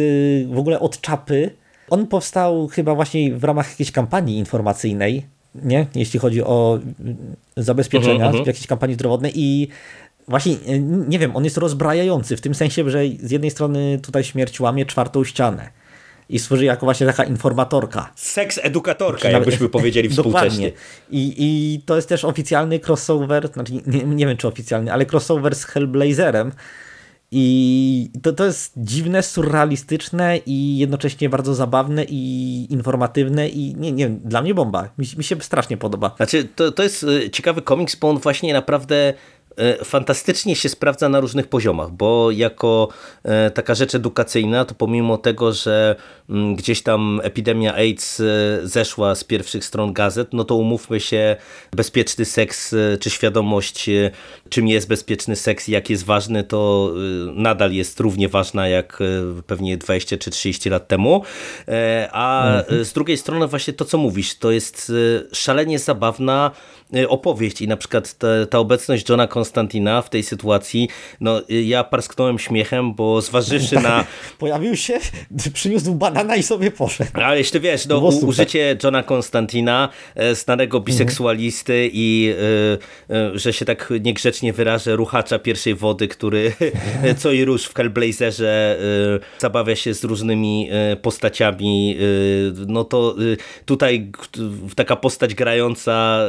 [0.54, 1.52] w ogóle od czapy.
[1.90, 5.88] On powstał chyba właśnie w ramach jakiejś kampanii informacyjnej, nie?
[5.96, 6.80] jeśli chodzi o
[7.58, 8.44] zabezpieczenia uh -huh.
[8.44, 9.68] w jakiejś kampanii zdrowotnej i
[10.28, 10.56] właśnie,
[11.08, 14.86] nie wiem, on jest rozbrajający w tym sensie, że z jednej strony tutaj śmierć łamie
[14.86, 15.70] czwartą ścianę
[16.30, 18.12] i służy jako właśnie taka informatorka.
[18.16, 20.72] Seks edukatorka, jakbyśmy powiedzieli współcześnie.
[21.10, 25.56] I, I to jest też oficjalny crossover, znaczy nie, nie wiem czy oficjalny, ale crossover
[25.56, 26.52] z Hellblazerem,
[27.38, 34.10] i to, to jest dziwne, surrealistyczne i jednocześnie bardzo zabawne i informatywne i nie, nie
[34.10, 34.90] dla mnie bomba.
[34.98, 36.16] Mi, mi się strasznie podoba.
[36.18, 39.14] Znaczy, to, to jest e, ciekawy komiks, bo on właśnie naprawdę
[39.84, 42.88] fantastycznie się sprawdza na różnych poziomach, bo jako
[43.24, 45.96] e, taka rzecz edukacyjna, to pomimo tego, że
[46.30, 48.22] mm, gdzieś tam epidemia AIDS
[48.64, 51.36] zeszła z pierwszych stron gazet, no to umówmy się,
[51.72, 53.90] bezpieczny seks, czy świadomość,
[54.50, 56.92] czym jest bezpieczny seks i jak jest ważny, to
[57.36, 59.00] nadal jest równie ważna jak
[59.48, 61.24] pewnie 20 czy 30 lat temu.
[62.12, 62.86] A mhm.
[62.86, 64.92] z drugiej strony właśnie to, co mówisz, to jest
[65.32, 66.52] szalenie zabawna
[67.08, 70.90] opowieść i na przykład ta, ta, obecność Johna Konstantina w tej sytuacji,
[71.22, 74.06] no y, ja parsknąłem śmiechem, bo zważywszy na...
[74.40, 75.00] Pojawił się,
[75.54, 77.12] przyniósł banana i sobie poszedł.
[77.14, 80.86] Ale jeszcze wiesz, no, u, użycie Johna Konstantina, e, znanego mhm.
[80.86, 81.92] biseksualisty mhm.
[81.94, 82.34] i
[83.34, 86.54] y, że się tak niegrzecznie wyrażę, ruchacza pierwszej wody, który
[87.20, 88.80] co i róż w Hellblazerze
[89.40, 90.70] zabawia się z różnymi
[91.02, 91.98] postaciami,
[92.68, 93.16] no to
[93.66, 94.12] tutaj
[94.76, 96.20] taka postać grająca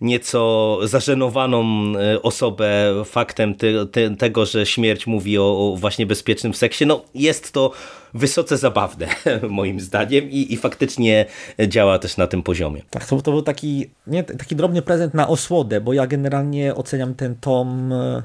[0.00, 6.54] nieco zażenowaną e, osobę faktem te, te, tego, że śmierć mówi o, o, właśnie bezpiecznym
[6.54, 7.72] seksie, no jest to
[8.14, 9.06] wysoce zabawne
[9.48, 11.26] moim zdaniem i, i faktycznie
[11.68, 12.82] działa też na tym poziomie.
[12.90, 17.14] Tak, to, to był taki, nie, taki drobny prezent na osłodę, bo ja generalnie oceniam
[17.14, 18.22] ten tom e,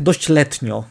[0.00, 0.84] dość letnio.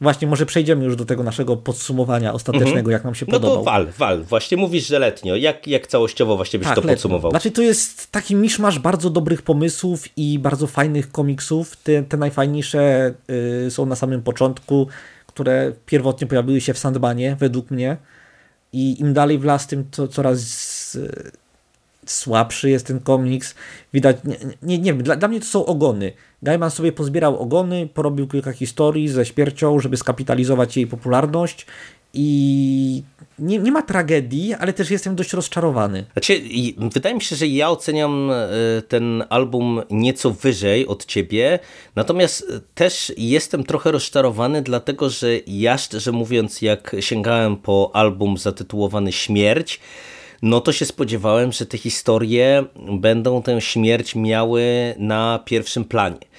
[0.00, 2.92] Właśnie, może przejdziemy już do tego naszego podsumowania ostatecznego, mhm.
[2.92, 3.50] jak nam się podobał.
[3.50, 4.22] No to wal, wal.
[4.22, 5.36] Właśnie mówisz, że letnio.
[5.36, 6.94] Jak, jak całościowo właśnie byś tak, to letnio.
[6.94, 7.30] podsumował?
[7.30, 11.76] Znaczy, to jest taki miszmasz bardzo dobrych pomysłów i bardzo fajnych komiksów.
[11.76, 13.14] Te, te najfajniejsze
[13.66, 14.86] y, są na samym początku,
[15.26, 17.96] które pierwotnie pojawiły się w Sandmanie, według mnie.
[18.72, 21.30] I im dalej w las, tym to coraz y,
[22.12, 23.54] słabszy jest ten komiks.
[23.92, 26.12] Widać, nie, nie, nie wiem, dla, dla mnie to są ogony.
[26.42, 31.66] Gaiman sobie pozbierał ogony, porobił kilka historii ze śmiercią, żeby skapitalizować jej popularność
[32.14, 33.02] i
[33.38, 36.04] nie, nie ma tragedii, ale też jestem dość rozczarowany.
[36.12, 36.40] Znaczy,
[36.92, 38.48] wydaje mi się, że ja oceniam e,
[38.88, 41.58] ten album nieco wyżej od ciebie,
[41.96, 49.12] natomiast też jestem trochę rozczarowany, dlatego że ja szczerze mówiąc, jak sięgałem po album zatytułowany
[49.12, 49.80] Śmierć,
[50.42, 56.30] no to się spodziewałem, że te historie będą tę śmierć miały na pierwszym planie.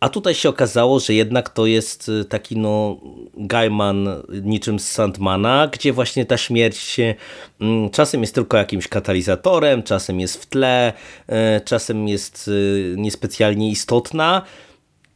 [0.00, 3.00] A tutaj się okazało, że jednak to jest y, taki no
[3.36, 4.08] Gaiman
[4.42, 6.96] niczym z Sandmana, gdzie właśnie ta śmierć
[7.60, 10.92] mm, czasem jest tylko jakimś katalizatorem, czasem jest w tle,
[11.28, 14.42] y, czasem jest y, niespecjalnie istotna.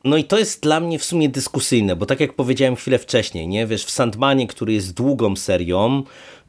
[0.05, 3.49] No i to jest dla mnie w sumie dyskusyjne, bo tak jak powiedziałem chwilę wcześniej,
[3.49, 6.03] nie wiesz, w Sandmanie, który jest długą serią,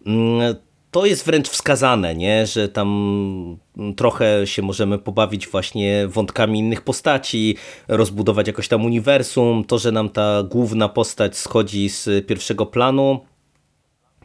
[0.05, 0.55] mm,
[0.93, 2.45] to jest wręcz wskazane, nie?
[2.45, 3.57] że tam
[3.97, 10.09] trochę się możemy pobawić właśnie wątkami innych postaci, rozbudować jakoś tam uniwersum, to, że nam
[10.09, 13.19] ta główna postać schodzi z pierwszego planu,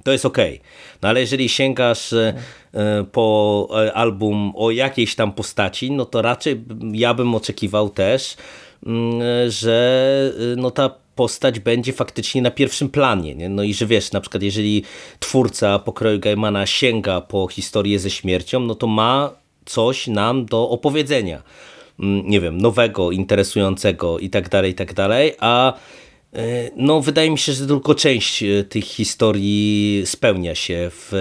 [0.05, 0.39] to jest ok.
[1.03, 2.35] No ale jeżeli sięgasz e,
[3.13, 8.37] po e, album o jakiejś tam postaci, no to raczej ja bym oczekiwał też,
[8.87, 13.35] mm, że e, no ta postać będzie faktycznie na pierwszym planie.
[13.35, 13.49] Nie?
[13.49, 14.83] No i że wiesz, na przykład jeżeli
[15.19, 19.33] twórca pokroju Gaimana sięga po historię ze śmiercią, no to ma
[19.65, 21.43] coś nam do opowiedzenia.
[22.01, 25.73] Mm, nie wiem, nowego, interesującego i tak dalej, i tak dalej, a
[26.33, 31.13] e, no wydaje mi się, że tylko część e, tych historii spełnia się w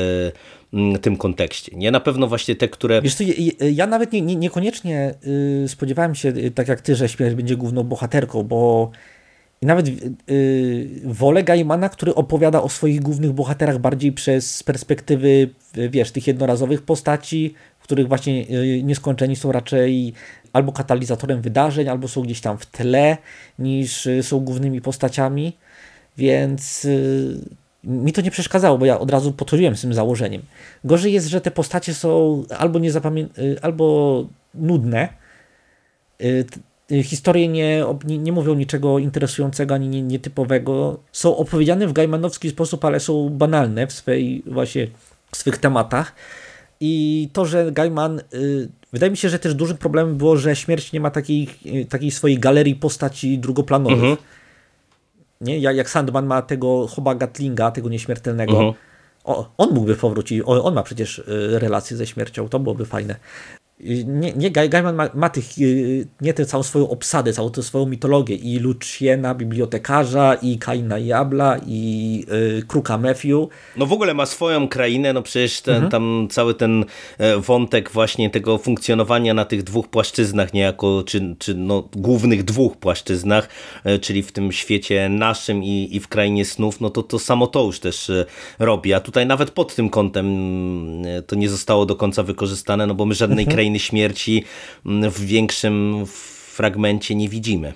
[0.74, 1.76] mm, tym kontekście.
[1.76, 3.02] Nie na pewno właśnie te, które...
[3.02, 3.34] Wiesz co, ja,
[3.72, 5.16] ja nawet nie, nie, niekoniecznie
[5.64, 8.92] y, spodziewałem się, y, tak jak ty, że śmierć będzie główną bohaterką, bo
[9.62, 15.50] i nawet yy, wolę Gaimana, który opowiada o swoich głównych bohaterach bardziej przez perspektywy,
[15.90, 20.14] wiesz, tych jednorazowych postaci, w których właśnie yy, nieskończeni są raczej
[20.54, 23.18] albo katalizatorem wydarzeń, albo są gdzieś tam w tle,
[23.60, 25.58] niż yy, są głównymi postaciami.
[26.18, 27.40] Więc y,
[27.84, 30.42] mi to nie przeszkadzało, bo ja od razu potrójłem z tym założeniem.
[30.84, 35.16] Gorzej jest, że te postacie są albo, niezapamię- y, albo nudne, y,
[36.22, 36.46] Y,
[37.04, 41.00] historie nie, nie, nie, mówią niczego interesującego ani nietypowego.
[41.12, 44.88] Są opowiedziane w gaimanowski sposób, ale są banalne w swej właśnie
[45.32, 46.16] w swych tematach.
[46.80, 50.92] I to, że Gaiman, y, wydaje mi się, że też dużym problemem było, że śmierć
[50.92, 53.98] nie ma takiej, y, takiej swojej galerii postaci drugoplanowych.
[53.98, 54.18] Mhm.
[55.42, 55.60] Nie?
[55.60, 58.52] Jak, jak Sandman ma tego Hoba Gatlinga, tego nieśmiertelnego.
[58.52, 58.74] Mhm.
[59.24, 63.16] O, on mógłby powrócić, on, on ma przecież relacje ze śmiercią, to byłoby fajne
[63.80, 67.86] nie, nie Gaiman ma, ma, tych, y, nie tę całą swoją obsadę, całą tę swoją
[67.86, 72.26] mitologię i Luciena, bibliotekarza, i Kaina Jabla, i
[72.60, 73.48] y, Kruka Matthew.
[73.76, 75.92] No w ogóle ma swoją krainę, no przecież ten, mhm.
[75.92, 76.86] tam cały ten
[77.18, 82.78] e, wątek właśnie tego funkcjonowania na tych dwóch płaszczyznach niejako, czy, czy no, głównych dwóch
[82.78, 83.50] płaszczyznach,
[83.84, 87.48] e, czyli w tym świecie naszym i, i w krainie snów, no to to samo
[87.48, 88.26] to już też e,
[88.60, 92.96] robi, a tutaj nawet pod tym kątem mm, to nie zostało do końca wykorzystane, no
[92.96, 93.56] bo my żadnej mhm.
[93.56, 94.44] krainy śmierci
[94.86, 96.04] mm, w większym
[96.56, 97.74] fragmencie nie widzimy.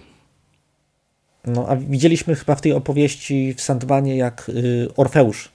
[1.46, 5.50] No, a widzieliśmy chyba w tej opowieści w Sandmanie, jak y, Orfeusz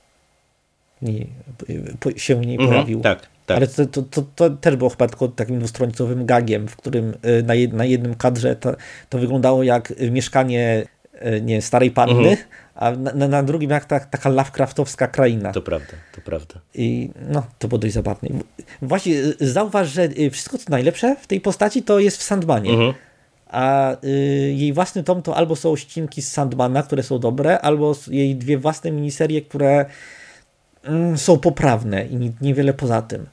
[2.17, 3.01] się w niej Mhm, pojawił.
[3.01, 3.57] tak, tak.
[3.57, 7.43] Ale to, to, to, to też było chyba tylko takim dwustronicowym gagiem, w którym y,
[7.43, 12.37] na, jed, na jednym kadrze to, wyglądało jak mieszkanie y, nie, starej panny, Mhm.
[12.77, 15.53] A na, na, drugim jak ta, taka Lovecraftowska kraina.
[15.53, 16.55] To prawda, to prawda.
[16.75, 18.29] I no, to było dość zabawne.
[18.83, 22.71] Właśnie y, zauważ, że y, wszystko co najlepsze w tej postaci to jest w Sandmanie.
[22.71, 22.95] Mhm.
[23.47, 24.09] A y,
[24.57, 28.59] jej własny tom to albo są ścinki z Sandmana, które są dobre, albo jej dwie
[28.59, 29.87] własne miniserie, które
[30.85, 33.27] mm, są poprawne i ni- niewiele poza tym.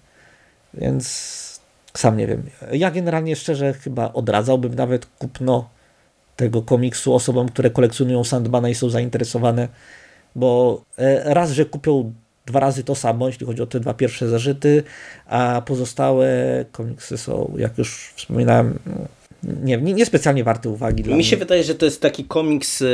[0.74, 1.34] Więc
[1.94, 2.44] sam nie wiem.
[2.72, 5.70] Ja generalnie szczerze chyba odradzałbym nawet kupno
[6.36, 9.68] tego komiksu osobom, które kolekcjonują Sandmana i są zainteresowane,
[10.36, 12.14] bo e, raz, że kupią
[12.46, 14.84] dwa razy to samo, jeśli chodzi o te dwa pierwsze zażyty,
[15.26, 16.28] a pozostałe
[16.72, 18.80] komiksy są, jak już wspominałem,
[19.64, 21.40] nie, nie, niespecjalnie warte uwagi Mi się mnie.
[21.46, 22.86] wydaje, że to jest taki komiks, y,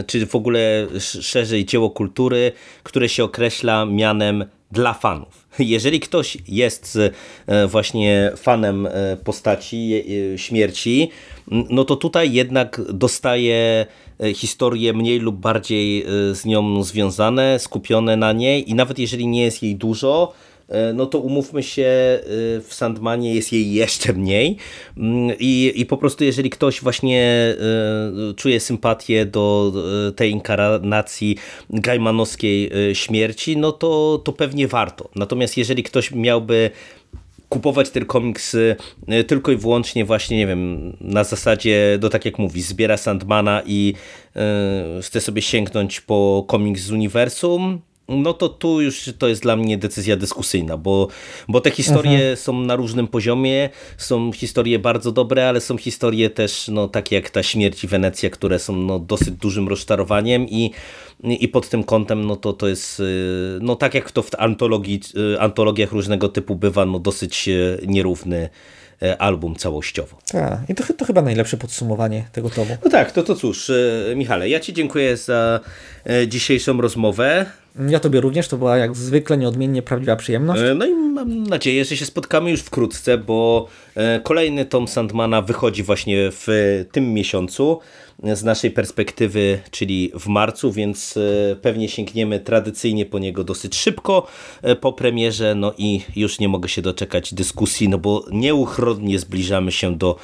[0.00, 2.52] y, czy w ogóle sz- szerzej dzieło kultury,
[2.82, 5.48] które się określa mianem dla fanów.
[5.58, 6.98] Jeżeli ktoś jest
[7.68, 8.88] właśnie fanem
[9.24, 10.04] postaci
[10.36, 11.10] śmierci,
[11.50, 13.86] no to tutaj jednak dostaje
[14.24, 19.26] y, historie mniej lub bardziej y, z nią związane, skupione na niej i nawet jeżeli
[19.26, 20.32] nie jest jej dużo,
[20.68, 22.20] E, no to umówmy się,
[22.62, 24.56] w Sandmanie jest jej jeszcze mniej
[24.96, 27.54] Mm, i, i po prostu jeżeli ktoś właśnie
[28.36, 29.72] czuje sympatię do
[30.16, 31.36] tej inkarnacji
[31.70, 35.08] gaimanowskiej śmierci, no to, to pewnie warto.
[35.14, 36.70] Natomiast jeżeli ktoś miałby
[37.48, 38.76] kupować ten komiks y,
[39.26, 43.94] tylko i wyłącznie właśnie, nie wiem, na zasadzie, no tak jak mówi, zbiera Sandmana i
[44.98, 49.56] y, chce sobie sięgnąć po komiks z uniwersum, no to tu już to jest dla
[49.56, 51.08] mnie decyzja dyskusyjna, bo,
[51.48, 56.68] bo te historie są na różnym poziomie, są historie bardzo dobre, ale są historie też
[56.68, 60.72] no, takie jak ta śmierć i Wenecja, które są no, dosyć dużym rozczarowaniem i,
[61.24, 65.00] i pod tym kątem no to, to jest, y, no tak jak to w antologii,
[65.34, 68.48] y, antologiach różnego typu bywa, no dosyć y, nierówny
[69.18, 70.16] album całościowo.
[70.32, 72.76] Tak, i to, to chyba najlepsze podsumowanie tego tomu.
[72.84, 75.60] No tak, to to cóż, y, Michale, ja Ci dziękuję za
[76.22, 77.46] y, dzisiejszą rozmowę.
[77.88, 80.62] Ja tobie również, to była jak zwykle nieodmiennie prawdziwa przyjemność.
[80.62, 85.42] E, No i mam nadzieję, że się spotkamy już wkrótce, bo e, kolejny tom Sandmana
[85.42, 86.46] wychodzi właśnie w
[86.92, 93.18] tym miesiącu e, z naszej perspektywy, czyli w marcu, więc e, pewnie sięgniemy tradycyjnie po
[93.18, 94.26] niego dosyć szybko
[94.62, 99.72] e, po premierze, no i już nie mogę się doczekać dyskusji, no bo nieuchronnie zbliżamy
[99.72, 100.16] się do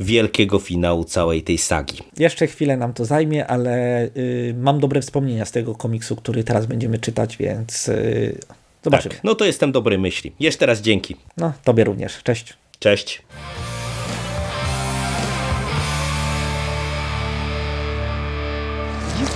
[0.00, 1.98] wielkiego finału całej tej sagi.
[2.18, 6.66] Jeszcze chwilę nam to zajmie, ale y, mam dobre wspomnienia z tego komiksu, który teraz
[6.66, 8.38] będziemy czytać, więc y,
[8.84, 9.14] zobaczymy.
[9.14, 10.32] Tak, no to jestem dobrej myśli.
[10.40, 11.16] Jeszcze raz dzięki.
[11.36, 12.22] No, tobie również.
[12.22, 12.54] Cześć.
[12.78, 13.22] Cześć.